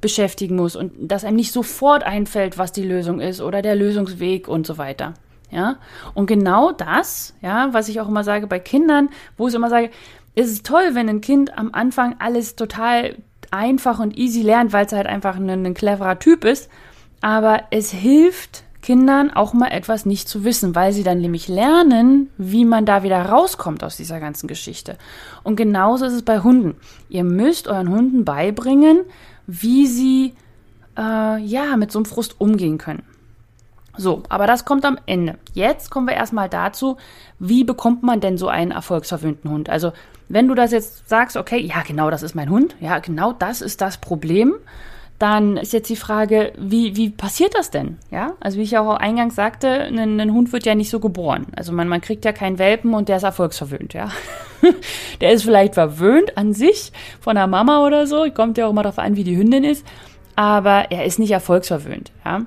beschäftigen 0.00 0.56
muss 0.56 0.74
und 0.74 0.92
dass 0.98 1.24
einem 1.24 1.36
nicht 1.36 1.52
sofort 1.52 2.02
einfällt, 2.02 2.58
was 2.58 2.72
die 2.72 2.82
Lösung 2.82 3.20
ist 3.20 3.40
oder 3.40 3.62
der 3.62 3.76
Lösungsweg 3.76 4.48
und 4.48 4.66
so 4.66 4.78
weiter. 4.78 5.14
Ja, 5.50 5.76
und 6.12 6.26
genau 6.26 6.72
das, 6.72 7.34
ja, 7.40 7.72
was 7.72 7.88
ich 7.88 8.00
auch 8.00 8.08
immer 8.08 8.24
sage 8.24 8.46
bei 8.46 8.58
Kindern, 8.58 9.08
wo 9.36 9.48
ich 9.48 9.54
immer 9.54 9.70
sage, 9.70 9.90
es 10.34 10.50
ist 10.50 10.66
toll, 10.66 10.90
wenn 10.92 11.08
ein 11.08 11.20
Kind 11.20 11.56
am 11.56 11.70
Anfang 11.72 12.16
alles 12.18 12.54
total 12.54 13.16
einfach 13.50 13.98
und 13.98 14.16
easy 14.18 14.42
lernt, 14.42 14.72
weil 14.72 14.86
es 14.86 14.92
halt 14.92 15.06
einfach 15.06 15.36
ein, 15.36 15.48
ein 15.48 15.74
cleverer 15.74 16.18
Typ 16.18 16.44
ist. 16.44 16.68
Aber 17.20 17.62
es 17.70 17.90
hilft 17.90 18.64
Kindern 18.88 19.30
auch 19.30 19.52
mal 19.52 19.68
etwas 19.68 20.06
nicht 20.06 20.30
zu 20.30 20.44
wissen, 20.44 20.74
weil 20.74 20.94
sie 20.94 21.02
dann 21.02 21.20
nämlich 21.20 21.46
lernen, 21.46 22.30
wie 22.38 22.64
man 22.64 22.86
da 22.86 23.02
wieder 23.02 23.20
rauskommt 23.20 23.84
aus 23.84 23.98
dieser 23.98 24.18
ganzen 24.18 24.46
Geschichte. 24.46 24.96
Und 25.42 25.56
genauso 25.56 26.06
ist 26.06 26.14
es 26.14 26.22
bei 26.22 26.40
Hunden. 26.40 26.74
Ihr 27.10 27.22
müsst 27.22 27.68
euren 27.68 27.90
Hunden 27.90 28.24
beibringen, 28.24 29.00
wie 29.46 29.86
sie 29.86 30.32
äh, 30.96 31.38
ja 31.38 31.76
mit 31.76 31.92
so 31.92 31.98
einem 31.98 32.06
Frust 32.06 32.40
umgehen 32.40 32.78
können. 32.78 33.02
So, 33.98 34.22
aber 34.30 34.46
das 34.46 34.64
kommt 34.64 34.86
am 34.86 34.98
Ende. 35.04 35.36
Jetzt 35.52 35.90
kommen 35.90 36.06
wir 36.06 36.14
erstmal 36.14 36.48
dazu, 36.48 36.96
wie 37.38 37.64
bekommt 37.64 38.02
man 38.02 38.22
denn 38.22 38.38
so 38.38 38.48
einen 38.48 38.70
erfolgsverwöhnten 38.70 39.50
Hund? 39.50 39.68
Also, 39.68 39.92
wenn 40.30 40.48
du 40.48 40.54
das 40.54 40.72
jetzt 40.72 41.10
sagst, 41.10 41.36
okay, 41.36 41.58
ja, 41.58 41.82
genau, 41.86 42.10
das 42.10 42.22
ist 42.22 42.34
mein 42.34 42.48
Hund, 42.48 42.74
ja, 42.80 43.00
genau 43.00 43.34
das 43.34 43.60
ist 43.60 43.82
das 43.82 43.98
Problem, 43.98 44.54
dann 45.18 45.56
ist 45.56 45.72
jetzt 45.72 45.88
die 45.88 45.96
Frage, 45.96 46.52
wie, 46.56 46.94
wie 46.94 47.10
passiert 47.10 47.54
das 47.54 47.70
denn? 47.70 47.98
Ja, 48.10 48.34
also 48.40 48.58
wie 48.58 48.62
ich 48.62 48.78
auch 48.78 48.96
eingangs 48.96 49.34
sagte, 49.34 49.68
ein, 49.68 50.20
ein 50.20 50.32
Hund 50.32 50.52
wird 50.52 50.64
ja 50.64 50.76
nicht 50.76 50.90
so 50.90 51.00
geboren. 51.00 51.46
Also 51.56 51.72
man, 51.72 51.88
man 51.88 52.00
kriegt 52.00 52.24
ja 52.24 52.32
keinen 52.32 52.58
Welpen 52.58 52.94
und 52.94 53.08
der 53.08 53.16
ist 53.16 53.24
erfolgsverwöhnt, 53.24 53.94
ja. 53.94 54.10
der 55.20 55.32
ist 55.32 55.42
vielleicht 55.42 55.74
verwöhnt 55.74 56.36
an 56.36 56.52
sich 56.52 56.92
von 57.20 57.34
der 57.34 57.48
Mama 57.48 57.84
oder 57.84 58.06
so, 58.06 58.30
kommt 58.32 58.58
ja 58.58 58.66
auch 58.66 58.70
immer 58.70 58.84
darauf 58.84 58.98
an, 59.00 59.16
wie 59.16 59.24
die 59.24 59.36
Hündin 59.36 59.64
ist, 59.64 59.84
aber 60.36 60.92
er 60.92 61.04
ist 61.04 61.18
nicht 61.18 61.32
erfolgsverwöhnt, 61.32 62.12
ja. 62.24 62.42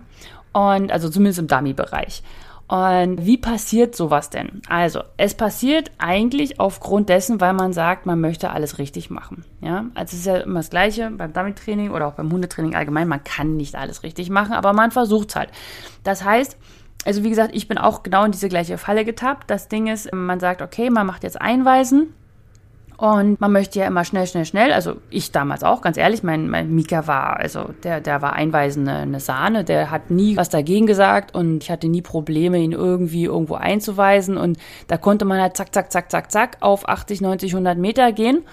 Und 0.54 0.92
also 0.92 1.10
zumindest 1.10 1.40
im 1.40 1.48
Dummy-Bereich. 1.48 2.24
Und 2.72 3.26
wie 3.26 3.36
passiert 3.36 3.98
sowas 3.98 4.30
denn? 4.30 4.62
Also, 4.70 5.04
es 5.18 5.34
passiert 5.34 5.92
eigentlich 5.98 6.62
aufgrund 6.62 7.10
dessen, 7.10 7.42
weil 7.42 7.52
man 7.52 7.74
sagt, 7.74 8.06
man 8.06 8.22
möchte 8.22 8.52
alles 8.52 8.78
richtig 8.78 9.10
machen. 9.10 9.44
Ja, 9.60 9.88
also 9.94 10.14
es 10.14 10.20
ist 10.20 10.26
ja 10.26 10.38
immer 10.38 10.62
das 10.62 10.70
Gleiche 10.70 11.12
beim 11.12 11.34
Dummy-Training 11.34 11.92
oder 11.92 12.08
auch 12.08 12.14
beim 12.14 12.32
Hundetraining 12.32 12.74
allgemein. 12.74 13.10
Man 13.10 13.26
kann 13.26 13.58
nicht 13.58 13.76
alles 13.76 14.04
richtig 14.04 14.30
machen, 14.30 14.54
aber 14.54 14.72
man 14.72 14.92
versucht 14.92 15.32
es 15.32 15.36
halt. 15.36 15.50
Das 16.06 16.24
heißt, 16.24 16.58
also 17.04 17.26
wie 17.26 17.30
gesagt, 17.30 17.54
ich 17.54 17.68
bin 17.68 17.78
auch 17.78 18.04
genau 18.04 18.24
in 18.24 18.32
diese 18.32 18.48
gleiche 18.48 18.78
Falle 18.78 19.04
getappt. 19.04 19.50
Das 19.50 19.68
Ding 19.68 19.88
ist, 19.88 20.14
man 20.14 20.40
sagt, 20.40 20.62
okay, 20.62 20.90
man 20.90 21.06
macht 21.06 21.24
jetzt 21.24 21.42
Einweisen 21.42 22.14
und 23.02 23.42
man 23.42 23.52
möchte 23.52 23.80
ja 23.80 23.88
immer 23.88 24.06
schnell, 24.06 24.28
schnell, 24.28 24.46
schnell. 24.46 24.72
Also 24.72 24.98
ich 25.10 25.32
damals 25.32 25.64
auch, 25.64 25.82
ganz 25.82 25.98
ehrlich, 25.98 26.22
mein, 26.22 26.48
mein 26.48 26.72
Mika 26.72 27.08
war, 27.08 27.38
also 27.38 27.72
der, 27.82 28.00
der 28.00 28.22
war 28.22 28.34
einweisende 28.34 28.92
eine 28.92 29.20
Sahne, 29.20 29.64
der 29.64 29.90
hat 29.90 30.12
nie 30.12 30.38
was 30.38 30.50
dagegen 30.50 30.86
gesagt 30.86 31.34
und 31.34 31.64
ich 31.64 31.72
hatte 31.72 31.88
nie 31.88 32.04
Probleme, 32.04 32.60
ihn 32.60 32.74
irgendwie 32.74 33.24
irgendwo 33.24 33.56
einzuweisen. 33.56 34.38
Und 34.38 34.60
da 34.86 34.98
konnte 34.98 35.26
man 35.26 35.42
halt 35.42 35.58
zack, 35.58 35.74
zack, 35.74 35.92
zack, 35.92 36.12
zack, 36.12 36.32
zack 36.32 36.58
auf 36.60 36.88
80, 36.88 37.22
90, 37.22 37.54
100 37.54 37.76
Meter 37.76 38.12
gehen. 38.12 38.44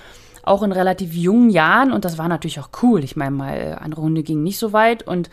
Auch 0.44 0.62
in 0.62 0.72
relativ 0.72 1.12
jungen 1.12 1.50
Jahren 1.50 1.92
und 1.92 2.06
das 2.06 2.16
war 2.16 2.28
natürlich 2.28 2.58
auch 2.58 2.70
cool. 2.82 3.04
Ich 3.04 3.16
meine 3.16 3.32
mal, 3.32 3.78
andere 3.82 4.00
Hunde 4.00 4.22
gingen 4.22 4.44
nicht 4.44 4.58
so 4.58 4.72
weit 4.72 5.02
und 5.02 5.28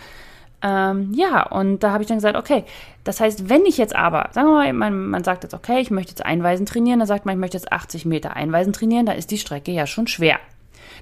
ähm, 0.61 1.11
ja, 1.13 1.43
und 1.43 1.79
da 1.79 1.91
habe 1.91 2.03
ich 2.03 2.07
dann 2.07 2.17
gesagt, 2.17 2.37
okay, 2.37 2.63
das 3.03 3.19
heißt, 3.19 3.49
wenn 3.49 3.65
ich 3.65 3.77
jetzt 3.77 3.95
aber, 3.95 4.29
sagen 4.31 4.47
wir 4.47 4.53
mal, 4.53 4.73
man, 4.73 5.07
man 5.07 5.23
sagt 5.23 5.43
jetzt, 5.43 5.53
okay, 5.53 5.79
ich 5.79 5.91
möchte 5.91 6.11
jetzt 6.11 6.25
Einweisen 6.25 6.65
trainieren, 6.65 6.99
dann 6.99 7.07
sagt 7.07 7.25
man, 7.25 7.35
ich 7.35 7.39
möchte 7.39 7.57
jetzt 7.57 7.71
80 7.71 8.05
Meter 8.05 8.35
Einweisen 8.35 8.73
trainieren, 8.73 9.05
da 9.05 9.11
ist 9.11 9.31
die 9.31 9.37
Strecke 9.37 9.71
ja 9.71 9.85
schon 9.85 10.07
schwer. 10.07 10.39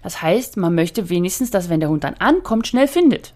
Das 0.01 0.22
heißt, 0.22 0.57
man 0.57 0.75
möchte 0.75 1.10
wenigstens, 1.10 1.51
dass 1.51 1.69
wenn 1.69 1.79
der 1.79 1.89
Hund 1.89 2.03
dann 2.03 2.15
ankommt, 2.15 2.67
schnell 2.67 2.88
findet. 2.88 3.33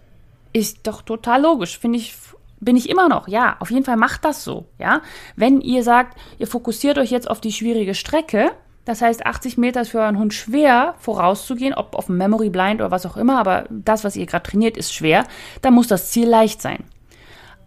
Ist 0.54 0.88
doch 0.88 1.02
total 1.02 1.42
logisch, 1.42 1.78
finde 1.78 2.00
ich 2.00 2.16
bin 2.60 2.76
ich 2.76 2.90
immer 2.90 3.08
noch. 3.08 3.28
Ja, 3.28 3.58
auf 3.60 3.72
jeden 3.72 3.86
Fall 3.86 3.98
macht 3.98 4.26
das 4.26 4.44
so. 4.44 4.66
Ja, 4.80 5.02
wenn 5.36 5.62
ihr 5.62 5.84
sagt, 5.84 6.18
ihr 6.40 6.48
fokussiert 6.48 6.98
euch 6.98 7.12
jetzt 7.12 7.30
auf 7.30 7.40
die 7.40 7.52
schwierige 7.52 7.94
Strecke, 7.94 8.52
das 8.88 9.01
heißt, 9.01 9.25
80 9.25 9.58
Meter 9.58 9.82
ist 9.82 9.89
für 9.89 10.00
euren 10.00 10.17
Hund 10.17 10.34
schwer 10.34 10.96
vorauszugehen, 11.00 11.74
ob 11.74 11.94
auf 11.94 12.06
dem 12.06 12.15
Memory 12.15 12.50
Blind 12.50 12.79
oder 12.79 12.89
was 12.89 13.06
auch 13.06 13.17
immer, 13.17 13.38
aber 13.38 13.65
das, 13.70 14.06
was 14.06 14.15
ihr 14.15 14.25
gerade 14.25 14.50
trainiert, 14.50 14.77
ist 14.77 14.94
schwer. 14.94 15.25
Da 15.62 15.72
muss 15.72 15.88
das 15.88 16.10
Ziel 16.12 16.29
leicht 16.29 16.62
sein. 16.62 16.86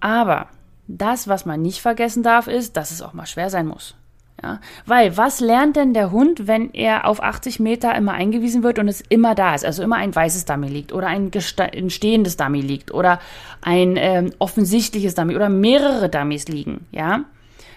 Aber 0.00 0.46
das, 0.88 1.28
was 1.28 1.44
man 1.44 1.60
nicht 1.60 1.82
vergessen 1.82 2.22
darf, 2.22 2.46
ist, 2.46 2.74
dass 2.78 2.90
es 2.90 3.02
auch 3.02 3.12
mal 3.12 3.26
schwer 3.26 3.50
sein 3.50 3.66
muss. 3.66 3.96
Ja, 4.42 4.60
weil 4.86 5.18
was 5.18 5.40
lernt 5.40 5.76
denn 5.76 5.92
der 5.92 6.10
Hund, 6.10 6.46
wenn 6.46 6.72
er 6.72 7.06
auf 7.06 7.22
80 7.22 7.60
Meter 7.60 7.94
immer 7.94 8.12
eingewiesen 8.12 8.62
wird 8.62 8.78
und 8.78 8.88
es 8.88 9.02
immer 9.02 9.34
da 9.34 9.54
ist, 9.54 9.66
also 9.66 9.82
immer 9.82 9.96
ein 9.96 10.14
weißes 10.14 10.46
Dummy 10.46 10.68
liegt 10.68 10.94
oder 10.94 11.08
ein, 11.08 11.30
ein 11.74 11.90
stehendes 11.90 12.38
Dummy 12.38 12.62
liegt 12.62 12.94
oder 12.94 13.20
ein 13.60 13.96
ähm, 13.98 14.32
offensichtliches 14.38 15.14
Dummy 15.14 15.36
oder 15.36 15.50
mehrere 15.50 16.08
Dummies 16.08 16.48
liegen, 16.48 16.86
ja? 16.92 17.24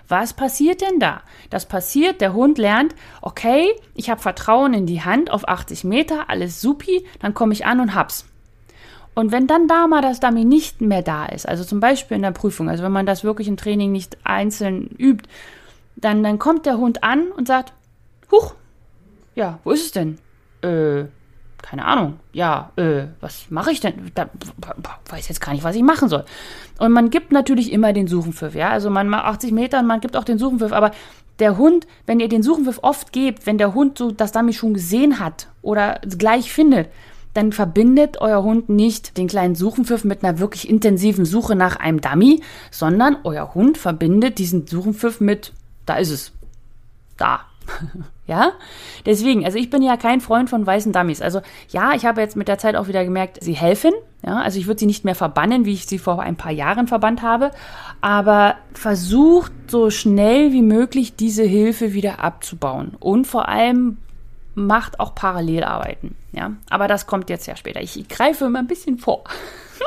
Was 0.07 0.33
passiert 0.33 0.81
denn 0.81 0.99
da? 0.99 1.21
Das 1.49 1.65
passiert, 1.65 2.21
der 2.21 2.33
Hund 2.33 2.57
lernt, 2.57 2.93
okay, 3.21 3.69
ich 3.95 4.09
habe 4.09 4.21
Vertrauen 4.21 4.73
in 4.73 4.85
die 4.85 5.01
Hand 5.01 5.31
auf 5.31 5.47
80 5.47 5.83
Meter, 5.83 6.29
alles 6.29 6.61
supi, 6.61 7.05
dann 7.19 7.33
komme 7.33 7.53
ich 7.53 7.65
an 7.65 7.79
und 7.79 7.95
hab's. 7.95 8.25
Und 9.15 9.31
wenn 9.31 9.47
dann 9.47 9.67
da 9.67 9.87
mal 9.87 10.01
das 10.01 10.19
Dummy 10.19 10.43
nicht 10.43 10.81
mehr 10.81 11.03
da 11.03 11.25
ist, 11.25 11.47
also 11.47 11.63
zum 11.63 11.79
Beispiel 11.79 12.15
in 12.15 12.23
der 12.23 12.31
Prüfung, 12.31 12.69
also 12.69 12.83
wenn 12.83 12.91
man 12.91 13.05
das 13.05 13.23
wirklich 13.23 13.47
im 13.47 13.57
Training 13.57 13.91
nicht 13.91 14.17
einzeln 14.23 14.87
übt, 14.97 15.29
dann, 15.95 16.23
dann 16.23 16.39
kommt 16.39 16.65
der 16.65 16.77
Hund 16.77 17.03
an 17.03 17.31
und 17.31 17.47
sagt, 17.47 17.73
huch, 18.31 18.55
ja, 19.35 19.59
wo 19.63 19.71
ist 19.71 19.85
es 19.85 19.91
denn? 19.91 20.17
Äh, 20.61 21.05
keine 21.63 21.85
Ahnung, 21.85 22.19
ja, 22.33 22.71
äh, 22.75 23.05
was 23.21 23.49
mache 23.49 23.71
ich 23.71 23.79
denn? 23.79 24.11
Da, 24.13 24.29
weiß 25.09 25.29
jetzt 25.29 25.41
gar 25.41 25.53
nicht, 25.53 25.63
was 25.63 25.75
ich 25.75 25.81
machen 25.81 26.09
soll. 26.09 26.25
Und 26.77 26.91
man 26.91 27.09
gibt 27.09 27.31
natürlich 27.31 27.71
immer 27.71 27.93
den 27.93 28.07
Suchenpfiff, 28.07 28.53
ja. 28.53 28.69
Also 28.69 28.89
man 28.89 29.09
macht 29.09 29.25
80 29.25 29.53
Meter 29.53 29.79
und 29.79 29.87
man 29.87 30.01
gibt 30.01 30.15
auch 30.15 30.25
den 30.25 30.37
Suchenpfiff, 30.37 30.73
aber 30.73 30.91
der 31.39 31.57
Hund, 31.57 31.87
wenn 32.05 32.19
ihr 32.19 32.27
den 32.27 32.43
Suchenpfiff 32.43 32.79
oft 32.83 33.11
gebt, 33.11 33.45
wenn 33.47 33.57
der 33.57 33.73
Hund 33.73 33.97
so 33.97 34.11
das 34.11 34.33
Dummy 34.33 34.53
schon 34.53 34.73
gesehen 34.73 35.19
hat 35.19 35.47
oder 35.61 35.99
gleich 36.19 36.51
findet, 36.51 36.89
dann 37.33 37.53
verbindet 37.53 38.21
euer 38.21 38.43
Hund 38.43 38.69
nicht 38.69 39.17
den 39.17 39.27
kleinen 39.27 39.55
Suchenpfiff 39.55 40.03
mit 40.03 40.23
einer 40.23 40.39
wirklich 40.39 40.69
intensiven 40.69 41.25
Suche 41.25 41.55
nach 41.55 41.77
einem 41.77 42.01
Dummy, 42.01 42.41
sondern 42.71 43.17
euer 43.23 43.55
Hund 43.55 43.77
verbindet 43.77 44.37
diesen 44.37 44.67
Suchenpfiff 44.67 45.19
mit, 45.19 45.53
da 45.85 45.95
ist 45.95 46.11
es. 46.11 46.31
Da. 47.17 47.41
Ja, 48.25 48.53
deswegen, 49.05 49.43
also 49.43 49.57
ich 49.57 49.69
bin 49.69 49.81
ja 49.81 49.97
kein 49.97 50.21
Freund 50.21 50.49
von 50.49 50.65
weißen 50.65 50.93
Dummies. 50.93 51.21
Also 51.21 51.41
ja, 51.67 51.93
ich 51.93 52.05
habe 52.05 52.21
jetzt 52.21 52.37
mit 52.37 52.47
der 52.47 52.57
Zeit 52.57 52.77
auch 52.77 52.87
wieder 52.87 53.03
gemerkt, 53.03 53.43
sie 53.43 53.51
helfen. 53.51 53.91
Ja, 54.25 54.37
also 54.37 54.57
ich 54.57 54.67
würde 54.67 54.79
sie 54.79 54.85
nicht 54.85 55.03
mehr 55.03 55.13
verbannen, 55.13 55.65
wie 55.65 55.73
ich 55.73 55.87
sie 55.87 55.97
vor 55.97 56.21
ein 56.21 56.37
paar 56.37 56.53
Jahren 56.53 56.87
verbannt 56.87 57.21
habe. 57.21 57.51
Aber 57.99 58.55
versucht 58.73 59.51
so 59.67 59.89
schnell 59.89 60.53
wie 60.53 60.61
möglich 60.61 61.17
diese 61.17 61.43
Hilfe 61.43 61.91
wieder 61.91 62.23
abzubauen. 62.23 62.95
Und 62.97 63.27
vor 63.27 63.49
allem 63.49 63.97
macht 64.55 64.99
auch 64.99 65.15
Parallelarbeiten. 65.15 66.15
Ja, 66.31 66.53
aber 66.69 66.87
das 66.87 67.07
kommt 67.07 67.29
jetzt 67.29 67.47
ja 67.47 67.55
später. 67.55 67.81
Ich 67.81 68.07
greife 68.07 68.45
immer 68.45 68.59
ein 68.59 68.67
bisschen 68.67 68.97
vor. 68.97 69.23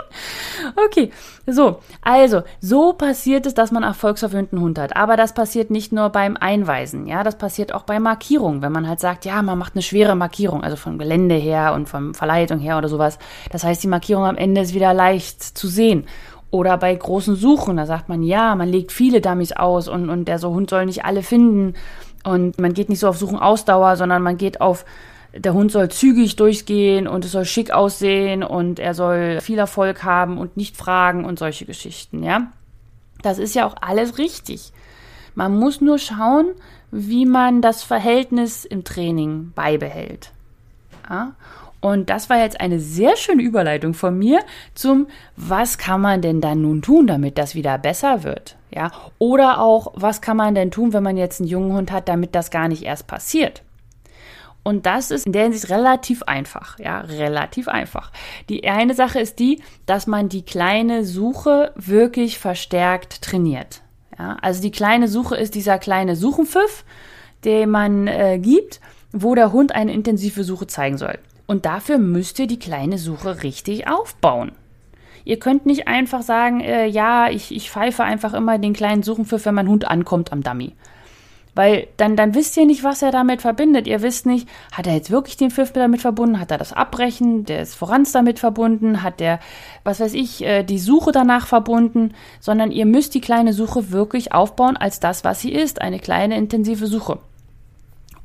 okay, 0.87 1.11
so, 1.47 1.81
also, 2.03 2.43
so 2.61 2.93
passiert 2.93 3.47
es, 3.47 3.55
dass 3.55 3.73
man 3.73 3.83
erfolgsverwöhnten 3.83 4.61
Hund 4.61 4.79
hat. 4.79 4.97
Aber 4.97 5.17
das 5.17 5.35
passiert 5.35 5.71
nicht 5.71 5.93
nur 5.93 6.11
beim 6.11 6.37
Einweisen, 6.37 7.07
ja, 7.07 7.23
das 7.23 7.39
passiert 7.39 7.73
auch 7.73 7.83
bei 7.83 7.99
Markierung, 7.99 8.63
wenn 8.63 8.73
man 8.73 8.89
halt 8.89 9.01
sagt, 9.01 9.25
ja, 9.25 9.41
man 9.43 9.59
macht 9.59 9.75
eine 9.75 9.83
schwere 9.83 10.15
Markierung, 10.15 10.63
also 10.63 10.77
vom 10.77 10.99
Gelände 10.99 11.35
her 11.35 11.75
und 11.75 11.89
von 11.89 12.15
Verleitung 12.15 12.59
her 12.59 12.79
oder 12.79 12.89
sowas. 12.89 13.19
Das 13.51 13.65
heißt, 13.65 13.83
die 13.83 13.89
Markierung 13.89 14.25
am 14.25 14.37
Ende 14.37 14.61
ist 14.61 14.75
wieder 14.75 14.95
leicht 14.95 15.43
zu 15.43 15.69
sehen. 15.69 16.07
Oder 16.51 16.79
bei 16.79 16.95
großen 16.95 17.35
Suchen, 17.35 17.77
da 17.77 17.87
sagt 17.87 18.09
man, 18.09 18.23
ja, 18.23 18.55
man 18.55 18.69
legt 18.69 18.93
viele 18.93 19.21
Dummies 19.21 19.53
aus 19.53 19.89
und, 19.89 20.09
und 20.09 20.27
der 20.27 20.39
so 20.39 20.51
Hund 20.51 20.71
soll 20.71 20.87
nicht 20.87 21.05
alle 21.05 21.23
finden. 21.23 21.75
Und 22.27 22.59
man 22.59 22.75
geht 22.75 22.89
nicht 22.89 22.99
so 22.99 23.09
auf 23.09 23.19
Suchen 23.19 23.39
Ausdauer, 23.39 23.97
sondern 23.97 24.23
man 24.23 24.37
geht 24.37 24.61
auf 24.61 24.85
der 25.39 25.55
Hund 25.55 25.71
soll 25.71 25.91
zügig 25.91 26.37
durchgehen 26.37 27.07
und 27.07 27.25
es 27.25 27.33
soll 27.33 27.45
schick 27.45 27.71
aussehen 27.71 28.43
und 28.43 28.79
er 28.79 28.95
soll 28.95 29.41
viel 29.41 29.59
Erfolg 29.59 30.03
haben 30.03 30.39
und 30.39 30.57
nicht 30.57 30.77
fragen 30.77 31.25
und 31.25 31.39
solche 31.39 31.67
Geschichten, 31.67 32.23
ja. 32.23 32.49
Das 33.23 33.39
ist 33.39 33.55
ja 33.55 33.67
auch 33.67 33.75
alles 33.81 34.19
richtig. 34.19 34.73
Man 35.35 35.59
muss 35.59 35.81
nur 35.81 35.99
schauen, 35.99 36.47
wie 36.91 37.27
man 37.27 37.61
das 37.61 37.83
Verhältnis 37.83 38.65
im 38.65 38.85
Training 38.85 39.53
beibehält. 39.55 40.31
Ja? 41.09 41.33
Und 41.81 42.11
das 42.11 42.31
war 42.31 42.39
jetzt 42.39 42.61
eine 42.61 42.81
sehr 42.81 43.17
schöne 43.17 43.43
Überleitung 43.43 43.95
von 43.95 44.19
mir 44.19 44.41
zum, 44.75 45.07
was 45.37 45.79
kann 45.79 46.01
man 46.01 46.23
denn 46.23 46.41
dann 46.41 46.63
nun 46.63 46.83
tun, 46.83 47.07
damit 47.07 47.39
das 47.39 47.55
wieder 47.55 47.79
besser 47.79 48.23
wird? 48.23 48.57
Ja, 48.77 48.93
oder 49.19 49.63
auch, 49.63 49.95
was 49.95 50.21
kann 50.21 50.37
man 50.37 50.55
denn 50.55 50.71
tun, 50.71 50.93
wenn 50.93 51.03
man 51.03 51.17
jetzt 51.17 51.41
einen 51.41 51.49
jungen 51.49 51.73
Hund 51.73 51.91
hat, 51.91 52.09
damit 52.11 52.35
das 52.35 52.51
gar 52.51 52.69
nicht 52.69 52.83
erst 52.83 53.07
passiert? 53.07 53.63
Und 54.63 54.85
das 54.85 55.11
ist 55.11 55.25
in 55.25 55.33
der 55.33 55.45
Hinsicht 55.45 55.71
relativ 55.71 56.25
einfach. 56.25 56.79
Ja, 56.79 57.01
relativ 57.01 57.69
einfach. 57.69 58.13
Die 58.51 58.69
eine 58.69 58.93
Sache 58.93 59.19
ist 59.19 59.39
die, 59.39 59.63
dass 59.87 60.07
man 60.07 60.29
die 60.29 60.43
kleine 60.43 61.05
Suche 61.05 61.73
wirklich 61.75 62.39
verstärkt 62.39 63.23
trainiert. 63.23 63.81
Ja, 64.19 64.37
also 64.43 64.61
die 64.61 64.73
kleine 64.73 65.09
Suche 65.09 65.37
ist 65.37 65.55
dieser 65.55 65.79
kleine 65.79 66.15
Suchenpfiff, 66.15 66.85
den 67.45 67.71
man 67.71 68.09
äh, 68.09 68.39
gibt, 68.39 68.81
wo 69.11 69.35
der 69.35 69.53
Hund 69.53 69.75
eine 69.75 69.93
intensive 69.93 70.45
Suche 70.45 70.67
zeigen 70.67 70.99
soll. 70.99 71.19
Und 71.47 71.65
dafür 71.65 71.97
müsst 71.97 72.39
ihr 72.41 72.47
die 72.47 72.59
kleine 72.59 72.99
Suche 72.99 73.43
richtig 73.43 73.89
aufbauen. 73.89 74.53
Ihr 75.27 75.41
könnt 75.41 75.67
nicht 75.67 75.89
einfach 75.89 76.23
sagen, 76.23 76.61
äh, 76.61 76.87
ja, 76.87 77.29
ich, 77.29 77.53
ich 77.53 77.69
pfeife 77.69 78.05
einfach 78.05 78.33
immer 78.33 78.59
den 78.59 78.75
kleinen 78.75 79.03
Suchenpfiff, 79.03 79.45
wenn 79.45 79.57
mein 79.57 79.69
Hund 79.69 79.87
ankommt 79.89 80.33
am 80.33 80.45
Dummy. 80.45 80.73
Weil 81.57 81.89
dann, 81.97 82.15
dann 82.15 82.37
wisst 82.37 82.57
ihr 82.57 82.65
nicht, 82.65 82.85
was 82.85 83.03
er 83.03 83.11
damit 83.11 83.43
verbindet. 83.43 83.89
Ihr 83.89 84.03
wisst 84.03 84.25
nicht, 84.27 84.49
hat 84.71 84.87
er 84.87 84.95
jetzt 84.95 85.11
wirklich 85.11 85.37
den 85.37 85.51
Pfiff 85.51 85.73
damit 85.73 86.01
verbunden? 86.01 86.39
Hat 86.39 86.53
er 86.53 86.59
das 86.59 86.73
Abbrechen 86.73 87.45
des 87.45 87.75
Vorans 87.75 88.13
damit 88.13 88.39
verbunden? 88.39 89.03
Hat 89.03 89.19
der, 89.19 89.41
was 89.83 89.99
weiß 89.99 90.15
ich, 90.15 90.45
äh, 90.45 90.63
die 90.63 90.79
Suche 90.79 91.11
danach 91.11 91.49
verbunden? 91.49 92.15
Sondern 92.39 92.71
ihr 92.71 92.87
müsst 92.87 93.15
die 93.15 93.21
kleine 93.21 93.53
Suche 93.53 93.91
wirklich 93.91 94.33
aufbauen 94.33 94.77
als 94.77 95.01
das, 95.01 95.25
was 95.25 95.41
sie 95.41 95.51
ist. 95.51 95.81
Eine 95.81 95.99
kleine 95.99 96.37
intensive 96.37 96.87
Suche. 96.87 97.19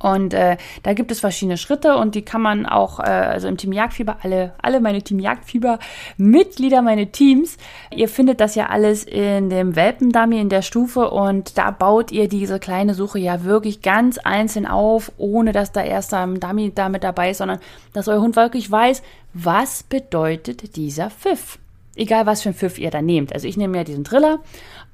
Und 0.02 0.34
äh, 0.34 0.56
da 0.82 0.94
gibt 0.94 1.12
es 1.12 1.20
verschiedene 1.20 1.56
Schritte 1.56 1.96
und 1.96 2.14
die 2.14 2.22
kann 2.22 2.42
man 2.42 2.66
auch, 2.66 2.98
äh, 2.98 3.04
also 3.04 3.48
im 3.48 3.56
Team 3.56 3.72
Jagdfieber, 3.72 4.18
alle, 4.22 4.52
alle 4.60 4.80
meine 4.80 5.02
Team 5.02 5.20
Jagdfieber 5.20 5.78
Mitglieder, 6.16 6.82
meine 6.82 7.12
Teams, 7.12 7.56
ihr 7.94 8.08
findet 8.08 8.40
das 8.40 8.54
ja 8.54 8.66
alles 8.66 9.04
in 9.04 9.48
dem 9.48 9.76
Welpendummy 9.76 10.40
in 10.40 10.48
der 10.48 10.62
Stufe 10.62 11.10
und 11.10 11.56
da 11.56 11.70
baut 11.70 12.10
ihr 12.10 12.28
diese 12.28 12.58
kleine 12.58 12.94
Suche 12.94 13.20
ja 13.20 13.44
wirklich 13.44 13.82
ganz 13.82 14.18
einzeln 14.18 14.66
auf, 14.66 15.12
ohne 15.18 15.52
dass 15.52 15.72
da 15.72 15.82
erst 15.82 16.12
ein 16.14 16.40
Dummy 16.40 16.72
damit 16.74 17.04
dabei 17.04 17.30
ist, 17.30 17.38
sondern 17.38 17.60
dass 17.92 18.08
euer 18.08 18.20
Hund 18.20 18.34
wirklich 18.34 18.70
weiß, 18.70 19.02
was 19.34 19.84
bedeutet 19.84 20.76
dieser 20.76 21.10
Pfiff. 21.10 21.58
Egal 21.94 22.26
was 22.26 22.42
für 22.42 22.50
ein 22.50 22.54
Pfiff 22.54 22.78
ihr 22.78 22.90
da 22.90 23.02
nehmt. 23.02 23.32
Also 23.34 23.46
ich 23.46 23.56
nehme 23.56 23.76
ja 23.76 23.84
diesen 23.84 24.04
Triller 24.04 24.40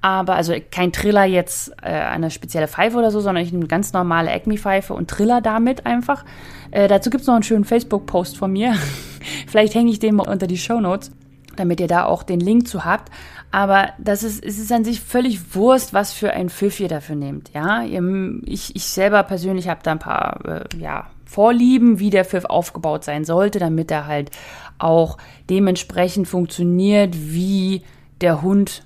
aber 0.00 0.37
also 0.37 0.55
kein 0.71 0.93
Triller 0.93 1.25
jetzt 1.25 1.73
äh, 1.83 1.88
eine 1.88 2.31
spezielle 2.31 2.69
Pfeife 2.69 2.97
oder 2.97 3.11
so, 3.11 3.21
sondern 3.21 3.45
ich 3.45 3.50
nehme 3.50 3.62
eine 3.62 3.69
ganz 3.69 3.93
normale 3.93 4.31
Acme-Pfeife 4.31 4.95
und 4.95 5.11
Triller 5.11 5.40
damit 5.40 5.87
einfach. 5.87 6.25
Äh, 6.71 6.87
dazu 6.87 7.11
gibt 7.11 7.23
es 7.23 7.26
noch 7.26 7.35
einen 7.35 7.43
schönen 7.43 7.64
Facebook-Post 7.64 8.37
von 8.37 8.52
mir. 8.52 8.75
Vielleicht 9.49 9.75
hänge 9.75 9.90
ich 9.90 9.99
den 9.99 10.14
mal 10.14 10.28
unter 10.28 10.47
die 10.47 10.57
Show 10.57 10.81
Notes, 10.81 11.11
damit 11.57 11.81
ihr 11.81 11.88
da 11.88 12.05
auch 12.05 12.23
den 12.23 12.38
Link 12.38 12.69
zu 12.69 12.85
habt. 12.85 13.11
Aber 13.50 13.88
das 13.99 14.23
ist, 14.23 14.45
es 14.45 14.59
ist 14.59 14.71
an 14.71 14.85
sich 14.85 15.00
völlig 15.00 15.55
Wurst, 15.57 15.95
was 15.95 16.12
für 16.12 16.33
ein 16.33 16.49
Pfiff 16.49 16.78
ihr 16.78 16.88
dafür 16.88 17.17
nehmt. 17.17 17.50
Ja, 17.52 17.83
ich, 17.83 18.76
ich 18.76 18.85
selber 18.85 19.23
persönlich 19.25 19.69
habe 19.69 19.81
da 19.83 19.93
ein 19.93 19.99
paar 19.99 20.45
äh, 20.47 20.78
ja, 20.78 21.07
Vorlieben, 21.25 21.99
wie 21.99 22.11
der 22.11 22.25
Pfiff 22.25 22.45
aufgebaut 22.45 23.05
sein 23.05 23.25
sollte, 23.25 23.59
damit 23.59 23.90
er 23.90 24.07
halt 24.07 24.31
auch 24.79 25.19
dementsprechend 25.51 26.29
funktioniert, 26.29 27.15
wie 27.15 27.83
der 28.21 28.43
Hund 28.43 28.83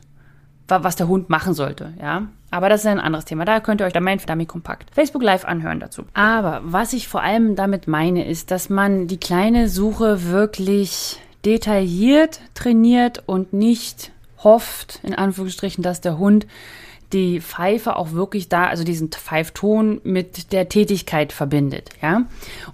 was 0.81 0.97
der 0.97 1.09
Hund 1.09 1.29
machen 1.29 1.53
sollte, 1.53 1.93
ja. 2.01 2.29
Aber 2.51 2.69
das 2.69 2.83
ist 2.83 2.87
ein 2.87 3.01
anderes 3.01 3.25
Thema. 3.25 3.45
Da 3.45 3.61
könnt 3.61 3.81
ihr 3.81 3.87
euch 3.87 3.95
da 3.95 4.01
mein 4.01 4.19
Dummy 4.19 4.45
Kompakt 4.45 4.95
Facebook 4.95 5.23
Live 5.23 5.45
anhören 5.45 5.81
dazu. 5.81 6.05
Aber 6.13 6.61
was 6.65 6.93
ich 6.93 7.09
vor 7.09 7.23
allem 7.23 7.57
damit 7.57 7.89
meine, 7.89 8.27
ist, 8.27 8.51
dass 8.51 8.69
man 8.69 9.07
die 9.07 9.19
kleine 9.19 9.69
Suche 9.69 10.31
wirklich 10.31 11.19
detailliert 11.47 12.41
trainiert 12.55 13.23
und 13.27 13.53
nicht 13.53 14.13
hofft, 14.45 15.01
in 15.03 15.15
Anführungsstrichen, 15.15 15.83
dass 15.83 16.01
der 16.01 16.19
Hund 16.19 16.47
die 17.12 17.40
Pfeife 17.40 17.97
auch 17.97 18.12
wirklich 18.12 18.49
da, 18.49 18.66
also 18.66 18.85
diesen 18.85 19.11
Pfeifton 19.11 20.00
mit 20.04 20.52
der 20.52 20.69
Tätigkeit 20.69 21.33
verbindet, 21.33 21.90
ja. 22.00 22.23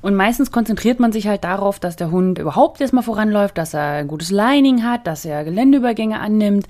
Und 0.01 0.15
meistens 0.15 0.53
konzentriert 0.53 1.01
man 1.01 1.13
sich 1.13 1.27
halt 1.27 1.45
darauf, 1.45 1.79
dass 1.79 1.97
der 1.97 2.11
Hund 2.11 2.39
überhaupt 2.39 2.81
erstmal 2.81 3.03
voranläuft, 3.03 3.59
dass 3.59 3.75
er 3.75 3.93
ein 3.93 4.09
gutes 4.09 4.31
Lining 4.31 4.85
hat, 4.85 5.07
dass 5.07 5.25
er 5.25 5.45
Geländeübergänge 5.45 6.21
annimmt, 6.21 6.67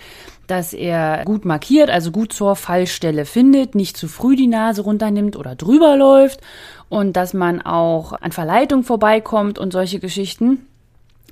dass 0.46 0.72
er 0.72 1.24
gut 1.24 1.44
markiert, 1.44 1.90
also 1.90 2.10
gut 2.10 2.32
zur 2.32 2.56
Fallstelle 2.56 3.26
findet, 3.26 3.74
nicht 3.74 3.96
zu 3.96 4.08
früh 4.08 4.34
die 4.34 4.46
Nase 4.46 4.82
runternimmt 4.82 5.36
oder 5.36 5.54
drüber 5.54 5.96
läuft 5.96 6.40
und 6.88 7.16
dass 7.16 7.34
man 7.34 7.60
auch 7.60 8.12
an 8.12 8.32
Verleitung 8.32 8.82
vorbeikommt 8.82 9.58
und 9.58 9.72
solche 9.72 10.00
Geschichten. 10.00 10.66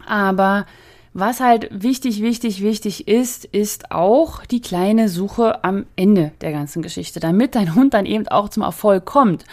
Aber 0.07 0.66
was 1.19 1.41
halt 1.41 1.69
wichtig, 1.71 2.21
wichtig, 2.21 2.63
wichtig 2.63 3.09
ist, 3.09 3.47
ist 3.47 3.91
auch 3.91 4.45
die 4.45 4.61
kleine 4.61 5.09
Suche 5.09 5.65
am 5.65 5.87
Ende 5.97 6.33
der 6.43 6.53
ganzen 6.53 6.83
Geschichte, 6.83 7.21
damit 7.21 7.55
dein 7.55 7.75
Hund 7.75 7.95
dann 7.95 8.05
eben 8.05 8.29
auch 8.29 8.51
zum 8.51 8.63
Erfolg 8.63 9.07
kommt. 9.07 9.47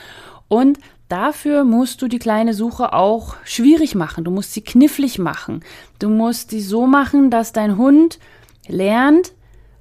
Und 0.49 0.77
dafür 1.07 1.63
musst 1.63 2.01
du 2.01 2.09
die 2.09 2.19
kleine 2.19 2.53
Suche 2.53 2.91
auch 2.91 3.37
schwierig 3.45 3.95
machen. 3.95 4.25
Du 4.25 4.31
musst 4.31 4.53
sie 4.53 4.61
knifflig 4.61 5.19
machen. 5.19 5.63
Du 5.99 6.09
musst 6.09 6.49
sie 6.49 6.59
so 6.59 6.85
machen, 6.85 7.29
dass 7.29 7.53
dein 7.53 7.77
Hund 7.77 8.19
lernt, 8.67 9.31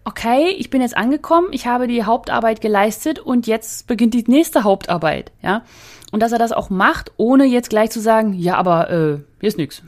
okay, 0.05 0.51
ich 0.51 0.71
bin 0.71 0.83
jetzt 0.83 0.97
angekommen, 0.97 1.49
ich 1.51 1.67
habe 1.67 1.89
die 1.89 2.05
Hauptarbeit 2.05 2.61
geleistet 2.61 3.19
und 3.19 3.49
jetzt 3.49 3.89
beginnt 3.89 4.15
die 4.15 4.25
nächste 4.29 4.63
Hauptarbeit, 4.63 5.33
ja. 5.43 5.63
Und 6.13 6.21
dass 6.21 6.31
er 6.31 6.39
das 6.39 6.53
auch 6.53 6.71
macht, 6.71 7.11
ohne 7.17 7.45
jetzt 7.45 7.71
gleich 7.71 7.91
zu 7.91 8.01
sagen, 8.01 8.35
ja, 8.35 8.55
aber 8.55 8.91
äh, 8.91 9.19
hier 9.41 9.49
ist 9.49 9.59
nix. 9.59 9.83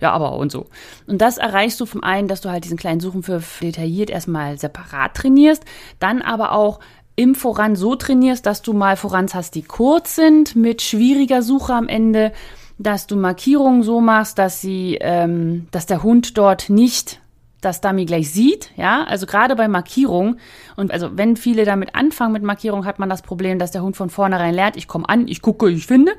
Ja, 0.00 0.12
aber 0.12 0.36
und 0.36 0.52
so. 0.52 0.66
Und 1.06 1.18
das 1.18 1.38
erreichst 1.38 1.80
du 1.80 1.86
vom 1.86 2.02
einen, 2.02 2.28
dass 2.28 2.40
du 2.40 2.50
halt 2.50 2.64
diesen 2.64 2.78
kleinen 2.78 3.00
Suchen 3.00 3.22
für 3.22 3.40
detailliert 3.60 4.10
erstmal 4.10 4.58
separat 4.58 5.14
trainierst, 5.14 5.64
dann 5.98 6.22
aber 6.22 6.52
auch 6.52 6.80
im 7.16 7.34
Voran 7.34 7.74
so 7.74 7.96
trainierst, 7.96 8.46
dass 8.46 8.62
du 8.62 8.72
mal 8.72 8.96
Vorans 8.96 9.34
hast, 9.34 9.56
die 9.56 9.62
kurz 9.62 10.14
sind, 10.14 10.54
mit 10.54 10.82
schwieriger 10.82 11.42
Suche 11.42 11.74
am 11.74 11.88
Ende, 11.88 12.32
dass 12.78 13.08
du 13.08 13.16
Markierungen 13.16 13.82
so 13.82 14.00
machst, 14.00 14.38
dass 14.38 14.60
sie, 14.60 14.98
ähm, 15.00 15.66
dass 15.72 15.86
der 15.86 16.04
Hund 16.04 16.38
dort 16.38 16.70
nicht 16.70 17.20
das 17.60 17.80
Dummy 17.80 18.04
gleich 18.04 18.30
sieht, 18.30 18.70
ja, 18.76 19.02
also 19.02 19.26
gerade 19.26 19.56
bei 19.56 19.66
Markierung 19.66 20.36
und 20.76 20.92
also 20.92 21.10
wenn 21.16 21.36
viele 21.36 21.64
damit 21.64 21.96
anfangen 21.96 22.32
mit 22.32 22.44
Markierung, 22.44 22.84
hat 22.84 23.00
man 23.00 23.08
das 23.08 23.22
Problem, 23.22 23.58
dass 23.58 23.72
der 23.72 23.82
Hund 23.82 23.96
von 23.96 24.10
vornherein 24.10 24.54
lernt, 24.54 24.76
ich 24.76 24.86
komme 24.86 25.08
an, 25.08 25.26
ich 25.26 25.42
gucke, 25.42 25.68
ich 25.68 25.88
finde 25.88 26.12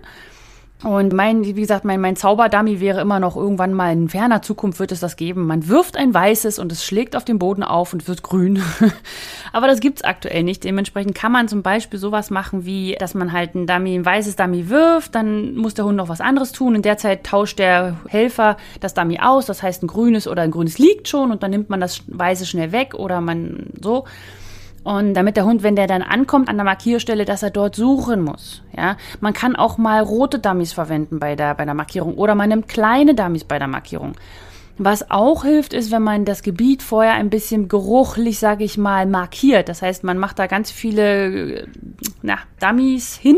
und 0.82 1.12
mein, 1.12 1.44
wie 1.44 1.54
gesagt, 1.54 1.84
mein, 1.84 2.00
mein 2.00 2.16
Zauberdummy 2.16 2.80
wäre 2.80 3.02
immer 3.02 3.20
noch 3.20 3.36
irgendwann 3.36 3.74
mal 3.74 3.92
in 3.92 4.08
ferner 4.08 4.42
Zukunft 4.42 4.80
wird 4.80 4.94
es 4.94 5.02
das 5.02 5.18
geben. 5.18 5.46
Man 5.46 5.68
wirft 5.68 5.98
ein 5.98 6.14
weißes 6.14 6.58
und 6.58 6.72
es 6.72 6.86
schlägt 6.86 7.18
auf 7.18 7.26
den 7.26 7.38
Boden 7.38 7.64
auf 7.64 7.92
und 7.92 8.08
wird 8.08 8.24
grün. 8.24 8.64
Aber 9.52 9.68
das 9.68 9.82
gibt's 9.82 10.04
aktuell 10.04 10.44
nicht. 10.44 10.64
Dementsprechend 10.64 11.16
kann 11.16 11.34
man 11.34 11.50
zum 11.50 11.64
Beispiel 11.64 12.00
sowas 12.00 12.30
machen 12.30 12.64
wie, 12.64 12.96
dass 12.98 13.14
man 13.14 13.34
halt 13.34 13.56
ein 13.56 13.68
Dummy, 13.68 13.94
ein 13.94 14.06
weißes 14.06 14.38
Dummy 14.38 14.70
wirft, 14.70 15.16
dann 15.16 15.56
muss 15.56 15.74
der 15.74 15.84
Hund 15.84 15.98
noch 15.98 16.08
was 16.08 16.22
anderes 16.22 16.54
tun. 16.54 16.76
In 16.76 16.82
der 16.82 16.98
Zeit 16.98 17.26
tauscht 17.26 17.60
der 17.60 17.98
Helfer 18.08 18.56
das 18.80 18.94
Dummy 18.94 19.20
aus. 19.20 19.48
Das 19.48 19.62
heißt, 19.62 19.84
ein 19.84 19.88
grünes 19.88 20.30
oder 20.30 20.44
ein 20.44 20.52
grünes 20.52 20.80
liegt 20.80 21.10
schon 21.10 21.32
und 21.32 21.44
dann 21.44 21.52
nimmt 21.52 21.70
man 21.70 21.82
das 21.82 22.04
weiße 22.08 22.46
schnell 22.46 22.72
weg 22.72 22.94
oder 22.94 23.20
man 23.20 23.66
so. 23.82 24.06
Und 24.90 25.14
damit 25.14 25.38
der 25.38 25.46
Hund, 25.46 25.62
wenn 25.62 25.76
der 25.76 25.86
dann 25.86 26.02
ankommt 26.02 26.50
an 26.50 26.56
der 26.56 26.66
Markierstelle, 26.66 27.24
dass 27.24 27.44
er 27.44 27.52
dort 27.52 27.76
suchen 27.76 28.24
muss. 28.24 28.64
Ja, 28.76 28.98
man 29.22 29.34
kann 29.34 29.56
auch 29.56 29.78
mal 29.78 30.02
rote 30.02 30.40
Dummies 30.40 30.74
verwenden 30.74 31.20
bei 31.20 31.36
der, 31.36 31.54
bei 31.54 31.64
der 31.64 31.76
Markierung 31.76 32.16
oder 32.16 32.34
man 32.34 32.50
nimmt 32.50 32.68
kleine 32.68 33.14
Dummies 33.14 33.44
bei 33.44 33.60
der 33.60 33.68
Markierung. 33.68 34.14
Was 34.80 35.12
auch 35.12 35.44
hilft, 35.44 35.74
ist, 35.76 35.92
wenn 35.92 36.02
man 36.02 36.26
das 36.26 36.42
Gebiet 36.42 36.82
vorher 36.82 37.14
ein 37.14 37.30
bisschen 37.30 37.68
geruchlich, 37.68 38.40
sage 38.40 38.64
ich 38.64 38.80
mal, 38.80 39.06
markiert. 39.06 39.70
Das 39.70 39.84
heißt, 39.84 40.04
man 40.04 40.18
macht 40.18 40.40
da 40.40 40.48
ganz 40.48 40.72
viele 40.72 41.68
na, 42.24 42.40
Dummies 42.60 43.16
hin, 43.16 43.38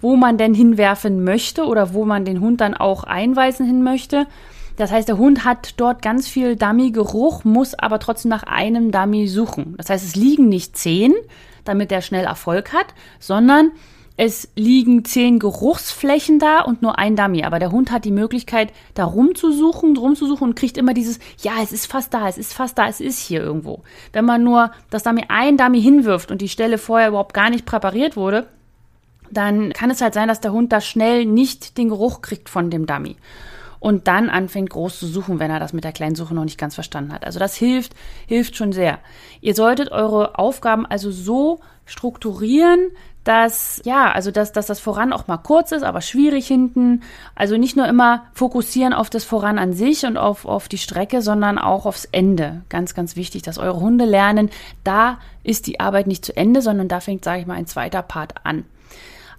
wo 0.00 0.14
man 0.14 0.38
denn 0.38 0.54
hinwerfen 0.54 1.24
möchte 1.24 1.64
oder 1.64 1.92
wo 1.92 2.04
man 2.04 2.24
den 2.24 2.40
Hund 2.40 2.60
dann 2.60 2.74
auch 2.74 3.02
einweisen 3.02 3.66
hin 3.66 3.82
möchte. 3.82 4.28
Das 4.78 4.92
heißt, 4.92 5.08
der 5.08 5.18
Hund 5.18 5.44
hat 5.44 5.74
dort 5.76 6.02
ganz 6.02 6.28
viel 6.28 6.54
Dummy-Geruch, 6.54 7.42
muss 7.42 7.74
aber 7.74 7.98
trotzdem 7.98 8.30
nach 8.30 8.44
einem 8.44 8.92
Dummy 8.92 9.26
suchen. 9.26 9.74
Das 9.76 9.90
heißt, 9.90 10.04
es 10.04 10.14
liegen 10.14 10.48
nicht 10.48 10.76
zehn, 10.76 11.14
damit 11.64 11.90
er 11.90 12.00
schnell 12.00 12.24
Erfolg 12.24 12.72
hat, 12.72 12.86
sondern 13.18 13.72
es 14.16 14.48
liegen 14.54 15.04
zehn 15.04 15.40
Geruchsflächen 15.40 16.38
da 16.38 16.60
und 16.60 16.80
nur 16.80 16.96
ein 16.96 17.16
Dummy. 17.16 17.42
Aber 17.42 17.58
der 17.58 17.72
Hund 17.72 17.90
hat 17.90 18.04
die 18.04 18.12
Möglichkeit, 18.12 18.72
da 18.94 19.04
rumzusuchen, 19.04 19.96
rumzusuchen 19.96 20.50
und 20.50 20.54
kriegt 20.54 20.78
immer 20.78 20.94
dieses, 20.94 21.18
ja, 21.40 21.54
es 21.60 21.72
ist 21.72 21.86
fast 21.86 22.14
da, 22.14 22.28
es 22.28 22.38
ist 22.38 22.54
fast 22.54 22.78
da, 22.78 22.86
es 22.86 23.00
ist 23.00 23.18
hier 23.18 23.40
irgendwo. 23.40 23.82
Wenn 24.12 24.24
man 24.24 24.44
nur 24.44 24.70
das 24.90 25.02
Dummy 25.02 25.24
ein 25.26 25.56
Dummy 25.56 25.82
hinwirft 25.82 26.30
und 26.30 26.40
die 26.40 26.48
Stelle 26.48 26.78
vorher 26.78 27.08
überhaupt 27.08 27.34
gar 27.34 27.50
nicht 27.50 27.66
präpariert 27.66 28.16
wurde, 28.16 28.46
dann 29.28 29.72
kann 29.72 29.90
es 29.90 30.00
halt 30.00 30.14
sein, 30.14 30.28
dass 30.28 30.40
der 30.40 30.52
Hund 30.52 30.72
da 30.72 30.80
schnell 30.80 31.26
nicht 31.26 31.78
den 31.78 31.88
Geruch 31.88 32.22
kriegt 32.22 32.48
von 32.48 32.70
dem 32.70 32.86
Dummy 32.86 33.16
und 33.80 34.08
dann 34.08 34.30
anfängt 34.30 34.70
groß 34.70 34.98
zu 34.98 35.06
suchen, 35.06 35.38
wenn 35.38 35.50
er 35.50 35.60
das 35.60 35.72
mit 35.72 35.84
der 35.84 35.92
kleinen 35.92 36.16
Suche 36.16 36.34
noch 36.34 36.44
nicht 36.44 36.58
ganz 36.58 36.74
verstanden 36.74 37.12
hat. 37.12 37.24
Also 37.24 37.38
das 37.38 37.54
hilft, 37.54 37.94
hilft 38.26 38.56
schon 38.56 38.72
sehr. 38.72 38.98
Ihr 39.40 39.54
solltet 39.54 39.90
eure 39.90 40.38
Aufgaben 40.38 40.86
also 40.86 41.10
so 41.10 41.60
strukturieren, 41.84 42.90
dass, 43.24 43.82
ja, 43.84 44.10
also 44.10 44.30
dass, 44.30 44.52
dass 44.52 44.66
das 44.66 44.80
Voran 44.80 45.12
auch 45.12 45.26
mal 45.26 45.36
kurz 45.36 45.72
ist, 45.72 45.82
aber 45.82 46.00
schwierig 46.00 46.46
hinten. 46.46 47.02
Also 47.34 47.58
nicht 47.58 47.76
nur 47.76 47.86
immer 47.86 48.24
fokussieren 48.32 48.94
auf 48.94 49.10
das 49.10 49.24
Voran 49.24 49.58
an 49.58 49.74
sich 49.74 50.06
und 50.06 50.16
auf, 50.16 50.46
auf 50.46 50.68
die 50.68 50.78
Strecke, 50.78 51.20
sondern 51.20 51.58
auch 51.58 51.84
aufs 51.84 52.06
Ende. 52.06 52.62
Ganz, 52.70 52.94
ganz 52.94 53.16
wichtig, 53.16 53.42
dass 53.42 53.58
eure 53.58 53.80
Hunde 53.80 54.06
lernen, 54.06 54.50
da 54.82 55.18
ist 55.44 55.66
die 55.66 55.78
Arbeit 55.78 56.06
nicht 56.06 56.24
zu 56.24 56.36
Ende, 56.36 56.62
sondern 56.62 56.88
da 56.88 57.00
fängt, 57.00 57.24
sage 57.24 57.40
ich 57.40 57.46
mal, 57.46 57.54
ein 57.54 57.66
zweiter 57.66 58.02
Part 58.02 58.34
an 58.44 58.64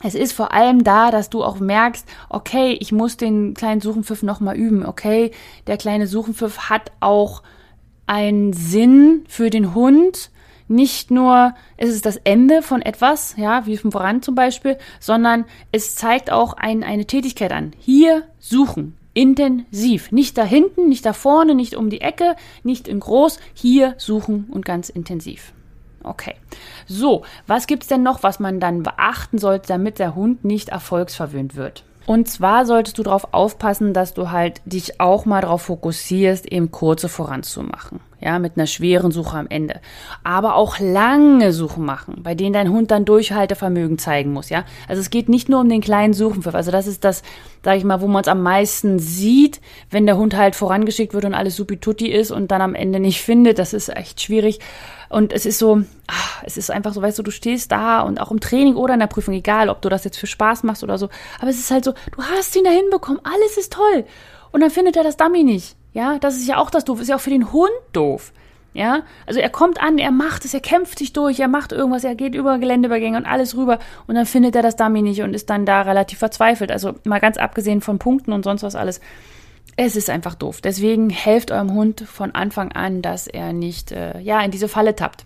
es 0.05 0.15
ist 0.15 0.33
vor 0.33 0.55
allem 0.55 0.85
da, 0.85 1.11
dass 1.11 1.31
du 1.31 1.43
auch 1.43 1.59
merkst, 1.59 2.07
okay, 2.29 2.79
ich 2.79 2.93
muss 2.93 3.17
den 3.17 3.55
kleinen 3.55 3.81
Suchenpfiff 3.81 4.23
nochmal 4.23 4.55
üben. 4.55 4.87
Okay, 4.87 5.33
der 5.67 5.79
kleine 5.79 6.07
Suchenpfiff 6.07 6.71
hat 6.71 6.93
auch 7.01 7.43
einen 8.07 8.53
Sinn 8.53 9.25
für 9.27 9.51
den 9.51 9.75
Hund 9.75 10.31
nicht 10.71 11.11
nur 11.11 11.55
ist 11.77 11.91
es 11.91 12.01
das 12.01 12.17
Ende 12.17 12.63
von 12.63 12.81
etwas, 12.81 13.35
ja, 13.37 13.67
wie 13.67 13.77
vom 13.77 13.93
Voran 13.93 14.23
zum 14.23 14.35
Beispiel, 14.35 14.79
sondern 15.01 15.45
es 15.73 15.97
zeigt 15.97 16.31
auch 16.31 16.55
ein, 16.55 16.85
eine 16.85 17.07
Tätigkeit 17.07 17.53
an. 17.53 17.73
Hier 17.79 18.23
suchen. 18.39 18.97
Intensiv. 19.13 20.13
Nicht 20.13 20.39
da 20.39 20.45
hinten, 20.45 20.89
nicht 20.89 21.05
da 21.05 21.13
vorne, 21.13 21.57
nicht 21.57 21.75
um 21.75 21.91
die 21.91 22.01
Ecke, 22.01 22.37
nicht 22.63 22.87
in 22.87 23.01
groß. 23.01 23.41
Hier 23.53 23.95
suchen 23.99 24.47
und 24.51 24.65
ganz 24.65 24.89
intensiv. 24.89 25.53
Okay. 26.05 26.37
So, 26.87 27.23
was 27.49 27.67
gibt's 27.67 27.89
denn 27.89 28.05
noch, 28.05 28.23
was 28.23 28.39
man 28.39 28.61
dann 28.61 28.85
beachten 28.85 29.39
sollte, 29.39 29.67
damit 29.67 29.99
der 29.99 30.15
Hund 30.15 30.45
nicht 30.45 30.69
erfolgsverwöhnt 30.69 31.57
wird? 31.57 31.83
Und 32.07 32.29
zwar 32.29 32.65
solltest 32.65 32.97
du 32.99 33.03
darauf 33.03 33.35
aufpassen, 33.35 33.93
dass 33.93 34.15
du 34.15 34.31
halt 34.31 34.63
dich 34.65 35.01
auch 35.01 35.27
mal 35.27 35.41
darauf 35.41 35.63
fokussierst, 35.63 36.47
eben 36.47 36.71
kurze 36.71 37.09
voranzumachen. 37.09 38.01
Ja, 38.21 38.39
mit 38.39 38.57
einer 38.57 38.67
schweren 38.67 39.13
Suche 39.13 39.39
am 39.39 39.47
Ende. 39.49 39.81
Aber 40.25 40.55
auch 40.55 40.79
lange 40.79 41.53
Suchen 41.53 41.85
machen, 41.85 42.23
bei 42.23 42.35
denen 42.35 42.53
dein 42.53 42.71
Hund 42.71 42.91
dann 42.91 43.07
Durchhaltevermögen 43.07 43.97
zeigen 43.97 44.33
muss, 44.33 44.51
ja. 44.51 44.65
Also 44.89 45.01
es 45.01 45.09
geht 45.09 45.31
nicht 45.31 45.49
nur 45.49 45.61
um 45.61 45.69
den 45.69 45.81
kleinen 45.81 46.13
Suchenpfiff. 46.13 46.55
Also 46.55 46.71
das 46.71 46.87
ist 46.87 47.05
das, 47.05 47.23
sag 47.65 47.79
ich 47.79 47.85
mal, 47.85 48.03
wo 48.03 48.09
man 48.09 48.21
es 48.21 48.29
am 48.29 48.43
meisten 48.43 48.99
sieht, 48.99 49.61
wenn 49.91 50.05
der 50.05 50.19
Hund 50.19 50.37
halt 50.37 50.55
vorangeschickt 50.55 51.15
wird 51.15 51.25
und 51.25 51.35
alles 51.35 51.57
supi-tutti 51.57 52.09
ist 52.09 52.31
und 52.31 52.51
dann 52.51 52.61
am 52.61 52.75
Ende 52.75 53.01
nicht 53.01 53.23
findet. 53.23 53.59
Das 53.59 53.73
ist 53.73 53.89
echt 53.89 54.21
schwierig. 54.21 54.61
Und 55.09 55.33
es 55.33 55.47
ist 55.47 55.59
so, 55.59 55.83
ach, 56.07 56.43
es 56.45 56.57
ist 56.57 56.71
einfach 56.71 56.93
so, 56.93 57.03
weißt 57.03 57.19
du, 57.19 57.23
du 57.23 57.31
stehst 57.31 57.73
da 57.73 58.03
und 58.03 58.21
auch 58.21 58.31
im 58.31 58.41
Training 58.41 58.77
oder 58.77 58.95
in 58.95 59.01
der 59.01 59.07
Prüfung, 59.07 59.35
egal, 59.35 59.69
ob 59.69 59.83
du 59.83 59.89
das 59.89 60.05
jetzt 60.05 60.19
für 60.19 60.27
Spaß 60.27 60.63
machst 60.63 60.85
oder 60.85 60.99
so. 60.99 61.09
Aber 61.41 61.51
es 61.51 61.59
ist 61.59 61.71
halt 61.71 61.85
so, 61.85 61.93
du 61.93 62.23
hast 62.23 62.55
ihn 62.55 62.65
da 62.65 62.71
hinbekommen, 62.71 63.21
alles 63.25 63.57
ist 63.57 63.73
toll. 63.73 64.05
Und 64.53 64.61
dann 64.61 64.71
findet 64.71 64.97
er 64.97 65.05
das 65.05 65.17
Dummy 65.17 65.43
nicht. 65.43 65.77
Ja, 65.93 66.19
das 66.19 66.37
ist 66.37 66.47
ja 66.47 66.59
auch 66.59 66.71
das 66.71 66.85
doof, 66.85 67.01
ist 67.01 67.09
ja 67.09 67.17
auch 67.17 67.21
für 67.21 67.31
den 67.31 67.53
Hund 67.53 67.71
doof. 67.93 68.33
Ja, 68.73 69.03
also 69.27 69.41
er 69.41 69.51
kommt 69.51 69.83
an, 69.83 69.99
er 69.99 70.13
macht 70.13 70.45
es, 70.45 70.55
er 70.55 70.61
kämpft 70.61 71.01
sich 71.01 71.13
durch, 71.13 71.41
er 71.41 71.49
macht 71.49 71.73
irgendwas, 71.73 72.05
er 72.05 72.15
geht 72.15 72.37
über 72.37 72.59
Geländeübergänge 72.59 73.19
und 73.19 73.27
alles 73.27 73.57
rüber 73.57 73.81
und 74.07 74.15
dann 74.15 74.27
findet 74.27 74.55
er 74.55 74.63
das 74.63 74.77
Dummy 74.77 75.03
nicht 75.03 75.23
und 75.23 75.35
ist 75.35 75.51
dann 75.51 75.67
da 75.67 75.83
relativ 75.83 76.21
verzweifelt. 76.21 76.71
Also 76.71 76.95
mal 77.03 77.19
ganz 77.19 77.37
abgesehen 77.37 77.81
von 77.81 77.99
Punkten 77.99 78.33
und 78.33 78.45
sonst 78.45 78.63
was 78.63 78.77
alles. 78.77 79.01
Es 79.77 79.97
ist 79.97 80.09
einfach 80.09 80.37
doof. 80.37 80.61
Deswegen 80.61 81.11
helft 81.11 81.51
eurem 81.51 81.73
Hund 81.73 82.03
von 82.03 82.33
Anfang 82.33 82.71
an, 82.71 83.03
dass 83.03 83.27
er 83.27 83.53
nicht 83.53 83.91
äh, 83.91 84.21
ja 84.21 84.41
in 84.41 84.53
diese 84.53 84.69
Falle 84.69 84.95
tappt. 84.95 85.25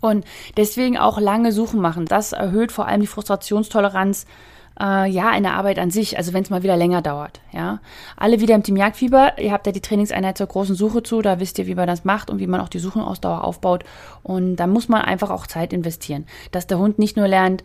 Und 0.00 0.24
deswegen 0.56 0.96
auch 0.96 1.18
lange 1.18 1.52
Suchen 1.52 1.80
machen. 1.80 2.06
Das 2.06 2.32
erhöht 2.32 2.72
vor 2.72 2.86
allem 2.86 3.00
die 3.02 3.06
Frustrationstoleranz 3.06 4.26
äh, 4.80 5.08
ja 5.08 5.34
in 5.36 5.42
der 5.42 5.54
Arbeit 5.54 5.78
an 5.78 5.90
sich. 5.90 6.16
Also 6.16 6.32
wenn 6.32 6.42
es 6.42 6.50
mal 6.50 6.62
wieder 6.62 6.76
länger 6.76 7.02
dauert. 7.02 7.40
Ja, 7.52 7.80
alle 8.16 8.40
wieder 8.40 8.54
im 8.54 8.62
Team 8.62 8.76
Jagdfieber. 8.76 9.38
Ihr 9.38 9.52
habt 9.52 9.66
ja 9.66 9.72
die 9.72 9.80
Trainingseinheit 9.80 10.38
zur 10.38 10.46
großen 10.46 10.74
Suche 10.74 11.02
zu. 11.02 11.22
Da 11.22 11.40
wisst 11.40 11.58
ihr, 11.58 11.66
wie 11.66 11.74
man 11.74 11.86
das 11.86 12.04
macht 12.04 12.30
und 12.30 12.38
wie 12.38 12.46
man 12.46 12.60
auch 12.60 12.68
die 12.68 12.78
Suchenausdauer 12.78 13.44
aufbaut. 13.44 13.84
Und 14.22 14.56
da 14.56 14.66
muss 14.66 14.88
man 14.88 15.02
einfach 15.02 15.30
auch 15.30 15.46
Zeit 15.46 15.72
investieren, 15.72 16.26
dass 16.50 16.66
der 16.66 16.78
Hund 16.78 16.98
nicht 16.98 17.16
nur 17.16 17.28
lernt 17.28 17.62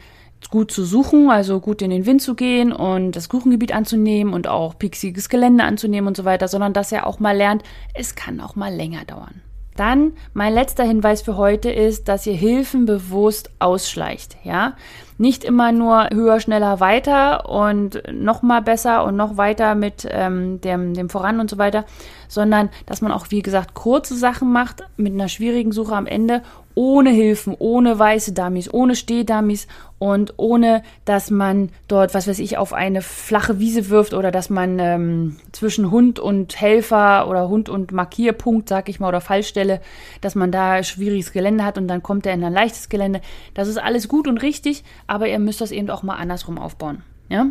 gut 0.50 0.72
zu 0.72 0.86
suchen, 0.86 1.30
also 1.30 1.60
gut 1.60 1.82
in 1.82 1.90
den 1.90 2.06
Wind 2.06 2.22
zu 2.22 2.34
gehen 2.34 2.72
und 2.72 3.12
das 3.12 3.28
Kuchengebiet 3.28 3.74
anzunehmen 3.74 4.34
und 4.34 4.48
auch 4.48 4.80
pixiges 4.80 5.28
Gelände 5.28 5.66
anzunehmen 5.66 6.08
und 6.08 6.16
so 6.16 6.24
weiter, 6.24 6.48
sondern 6.48 6.74
dass 6.74 6.92
er 6.92 7.06
auch 7.06 7.20
mal 7.20 7.36
lernt, 7.36 7.64
es 7.94 8.16
kann 8.16 8.40
auch 8.40 8.56
mal 8.56 8.74
länger 8.74 9.04
dauern. 9.06 9.42
Dann 9.80 10.12
mein 10.34 10.54
letzter 10.54 10.84
Hinweis 10.84 11.22
für 11.22 11.38
heute 11.38 11.72
ist, 11.72 12.10
dass 12.10 12.28
ihr 12.28 12.34
Hilfen 12.34 12.86
bewusst 12.86 13.50
ausschleicht, 13.60 14.36
ja? 14.44 14.74
Nicht 15.18 15.46
immer 15.46 15.72
nur 15.72 16.10
höher, 16.12 16.42
schneller, 16.42 16.82
weiter 16.82 17.50
und 17.50 18.04
noch 18.12 18.42
mal 18.42 18.62
besser 18.62 19.06
und 19.06 19.16
noch 19.16 19.38
weiter 19.38 19.76
mit 19.76 20.06
ähm, 20.12 20.60
dem, 20.60 20.94
dem 20.94 21.10
Voran 21.10 21.40
und 21.40 21.50
so 21.50 21.58
weiter, 21.58 21.86
sondern 22.28 22.70
dass 22.88 23.00
man 23.00 23.14
auch, 23.14 23.28
wie 23.30 23.42
gesagt, 23.42 23.74
kurze 23.74 24.16
Sachen 24.18 24.52
macht 24.52 24.84
mit 24.98 25.14
einer 25.14 25.30
schwierigen 25.30 25.72
Suche 25.72 25.96
am 25.96 26.08
Ende 26.08 26.42
ohne 26.76 27.10
Hilfen, 27.10 27.56
ohne 27.58 28.00
weiße 28.00 28.34
Dummies, 28.34 28.74
ohne 28.74 28.96
Stehdummies 28.96 29.68
und 29.98 30.34
ohne, 30.38 30.84
dass 31.04 31.30
man 31.30 31.70
dort, 31.88 32.14
was 32.14 32.28
weiß 32.28 32.40
ich, 32.40 32.58
auf 32.58 32.74
eine 32.74 33.02
flache 33.02 33.60
Wiese 33.60 33.90
wirft 33.90 34.14
oder 34.14 34.32
dass 34.32 34.50
man 34.50 34.80
ähm, 34.80 35.38
zwischen 35.52 35.92
Hund 35.92 36.20
und 36.20 36.60
Helfer 36.60 37.28
oder 37.28 37.50
Hund 37.50 37.70
und 37.70 37.92
Markierpunkt, 37.92 38.70
sag 38.70 38.88
ich 38.88 39.00
mal, 39.00 39.10
oder 39.10 39.22
Fallstelle, 39.22 39.82
dass 40.22 40.36
man 40.36 40.52
da 40.52 40.82
schwieriges 40.84 41.32
Gelände 41.32 41.66
hat 41.66 41.78
und 41.78 41.88
dann 41.88 42.04
kommt 42.04 42.26
er 42.26 42.34
in 42.34 42.44
ein 42.44 42.54
leichtes 42.54 42.90
Gelände. 42.90 43.22
Das 43.54 43.68
ist 43.68 43.78
alles 43.78 44.08
gut 44.08 44.28
und 44.28 44.42
richtig, 44.42 44.84
aber 45.08 45.28
ihr 45.28 45.40
müsst 45.40 45.62
das 45.62 45.72
eben 45.72 45.90
auch 45.90 46.04
mal 46.04 46.16
andersrum 46.16 46.58
aufbauen. 46.58 47.04
Ja? 47.28 47.48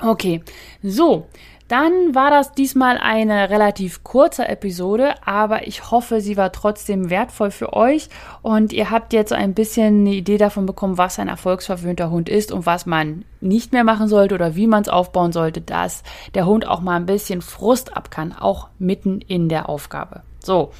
Okay, 0.00 0.42
so, 0.82 1.26
dann 1.68 2.14
war 2.14 2.30
das 2.30 2.52
diesmal 2.52 2.96
eine 2.98 3.50
relativ 3.50 4.02
kurze 4.02 4.48
Episode, 4.48 5.14
aber 5.24 5.66
ich 5.66 5.90
hoffe, 5.90 6.20
sie 6.22 6.38
war 6.38 6.50
trotzdem 6.50 7.10
wertvoll 7.10 7.50
für 7.50 7.74
euch 7.74 8.08
und 8.40 8.72
ihr 8.72 8.90
habt 8.90 9.12
jetzt 9.12 9.34
ein 9.34 9.52
bisschen 9.52 10.00
eine 10.00 10.14
Idee 10.14 10.38
davon 10.38 10.64
bekommen, 10.64 10.96
was 10.96 11.18
ein 11.18 11.28
erfolgsverwöhnter 11.28 12.10
Hund 12.10 12.30
ist 12.30 12.52
und 12.52 12.64
was 12.64 12.86
man 12.86 13.26
nicht 13.40 13.72
mehr 13.72 13.84
machen 13.84 14.08
sollte 14.08 14.34
oder 14.34 14.56
wie 14.56 14.66
man 14.66 14.82
es 14.82 14.88
aufbauen 14.88 15.32
sollte, 15.32 15.60
dass 15.60 16.02
der 16.34 16.46
Hund 16.46 16.66
auch 16.66 16.80
mal 16.80 16.96
ein 16.96 17.06
bisschen 17.06 17.42
Frust 17.42 17.96
ab 17.96 18.10
kann, 18.10 18.32
auch 18.32 18.68
mitten 18.78 19.20
in 19.20 19.50
der 19.50 19.68
Aufgabe. 19.68 20.22
So, 20.42 20.72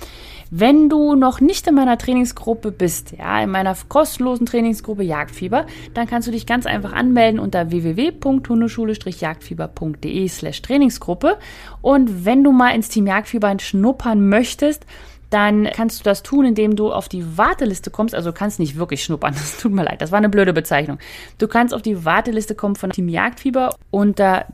wenn 0.51 0.89
du 0.89 1.15
noch 1.15 1.41
nicht 1.41 1.67
in 1.67 1.75
meiner 1.75 1.99
Trainingsgruppe 1.99 2.73
bist, 2.73 3.13
ja, 3.19 3.43
in 3.43 3.51
meiner 3.51 3.77
kostenlosen 3.89 4.47
Trainingsgruppe 4.47 5.03
Jagdfieber, 5.03 5.67
dann 5.93 6.07
kannst 6.07 6.27
du 6.27 6.33
dich 6.33 6.47
ganz 6.47 6.65
einfach 6.65 6.95
anmelden 6.95 7.39
unter 7.39 7.71
www.hundeschule-jagdfieber.de 7.71 10.29
slash 10.29 10.63
Trainingsgruppe. 10.63 11.37
Und 11.83 12.25
wenn 12.25 12.43
du 12.45 12.53
mal 12.53 12.71
ins 12.71 12.89
Team 12.89 13.07
Jagdfieber 13.07 13.55
schnuppern 13.61 14.27
möchtest, 14.29 14.87
dann 15.31 15.69
kannst 15.75 16.01
du 16.01 16.05
das 16.05 16.23
tun, 16.23 16.47
indem 16.47 16.77
du 16.77 16.91
auf 16.93 17.11
die 17.11 17.37
Warteliste 17.37 17.91
kommst. 17.91 18.15
Also 18.15 18.31
du 18.31 18.35
kannst 18.35 18.59
nicht 18.59 18.77
wirklich 18.77 19.05
schnuppern, 19.05 19.35
das 19.35 19.59
tut 19.59 19.73
mir 19.73 19.85
leid, 19.85 20.01
das 20.01 20.13
war 20.13 20.19
eine 20.19 20.31
blöde 20.31 20.55
Bezeichnung. 20.55 20.99
Du 21.37 21.47
kannst 21.49 21.75
auf 21.75 21.83
die 21.83 22.07
Warteliste 22.07 22.55
kommen 22.55 22.77
von 22.77 22.89
Team 22.91 23.11
Jagdfieber 23.11 23.75
unter 23.91 24.47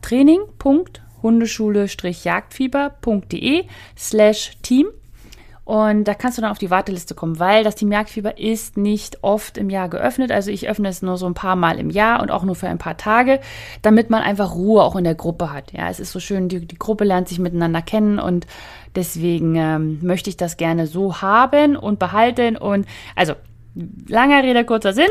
training.hundeschule-jagdfieber.de 1.24 3.64
slash 3.96 4.52
team 4.62 4.86
Und 5.64 6.04
da 6.04 6.14
kannst 6.14 6.36
du 6.36 6.42
dann 6.42 6.50
auf 6.50 6.58
die 6.58 6.70
Warteliste 6.70 7.14
kommen, 7.14 7.38
weil 7.38 7.64
das 7.64 7.76
Team 7.76 7.90
Jagdfieber 7.90 8.36
ist 8.38 8.76
nicht 8.76 9.24
oft 9.24 9.56
im 9.56 9.70
Jahr 9.70 9.88
geöffnet. 9.88 10.30
Also 10.30 10.50
ich 10.50 10.68
öffne 10.68 10.88
es 10.88 11.00
nur 11.00 11.16
so 11.16 11.24
ein 11.26 11.32
paar 11.32 11.56
Mal 11.56 11.78
im 11.78 11.88
Jahr 11.88 12.20
und 12.20 12.30
auch 12.30 12.44
nur 12.44 12.54
für 12.54 12.68
ein 12.68 12.76
paar 12.76 12.98
Tage, 12.98 13.40
damit 13.80 14.10
man 14.10 14.22
einfach 14.22 14.54
Ruhe 14.54 14.82
auch 14.82 14.96
in 14.96 15.04
der 15.04 15.14
Gruppe 15.14 15.50
hat. 15.52 15.72
Ja, 15.72 15.88
es 15.88 16.00
ist 16.00 16.12
so 16.12 16.20
schön, 16.20 16.50
die, 16.50 16.66
die 16.66 16.78
Gruppe 16.78 17.04
lernt 17.04 17.28
sich 17.28 17.38
miteinander 17.38 17.80
kennen 17.80 18.18
und 18.18 18.46
deswegen 18.94 19.56
ähm, 19.56 20.00
möchte 20.02 20.28
ich 20.28 20.36
das 20.36 20.58
gerne 20.58 20.86
so 20.86 21.22
haben 21.22 21.76
und 21.76 21.98
behalten. 21.98 22.58
Und 22.58 22.86
also, 23.16 23.32
langer 24.06 24.42
Rede, 24.42 24.64
kurzer 24.64 24.92
Sinn. 24.92 25.08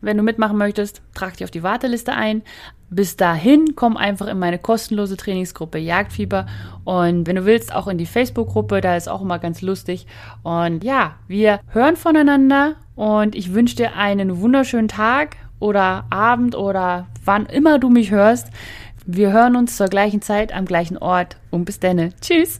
Wenn 0.00 0.16
du 0.16 0.22
mitmachen 0.22 0.56
möchtest, 0.56 1.02
trag 1.14 1.36
dich 1.36 1.44
auf 1.44 1.50
die 1.50 1.62
Warteliste 1.62 2.12
ein. 2.12 2.42
Bis 2.90 3.16
dahin 3.16 3.74
komm 3.74 3.96
einfach 3.96 4.28
in 4.28 4.38
meine 4.38 4.58
kostenlose 4.58 5.16
Trainingsgruppe 5.16 5.78
Jagdfieber 5.78 6.46
und 6.84 7.26
wenn 7.26 7.36
du 7.36 7.44
willst 7.44 7.74
auch 7.74 7.86
in 7.86 7.98
die 7.98 8.06
Facebook-Gruppe, 8.06 8.80
da 8.80 8.96
ist 8.96 9.08
auch 9.08 9.20
immer 9.20 9.38
ganz 9.38 9.60
lustig. 9.60 10.06
Und 10.42 10.84
ja, 10.84 11.16
wir 11.26 11.60
hören 11.68 11.96
voneinander 11.96 12.76
und 12.94 13.34
ich 13.34 13.52
wünsche 13.52 13.76
dir 13.76 13.96
einen 13.96 14.40
wunderschönen 14.40 14.88
Tag 14.88 15.36
oder 15.58 16.06
Abend 16.10 16.54
oder 16.54 17.08
wann 17.24 17.46
immer 17.46 17.78
du 17.78 17.90
mich 17.90 18.10
hörst. 18.10 18.48
Wir 19.04 19.32
hören 19.32 19.56
uns 19.56 19.76
zur 19.76 19.88
gleichen 19.88 20.22
Zeit 20.22 20.52
am 20.54 20.64
gleichen 20.64 20.96
Ort 20.96 21.36
und 21.50 21.64
bis 21.64 21.80
denne. 21.80 22.12
Tschüss! 22.20 22.58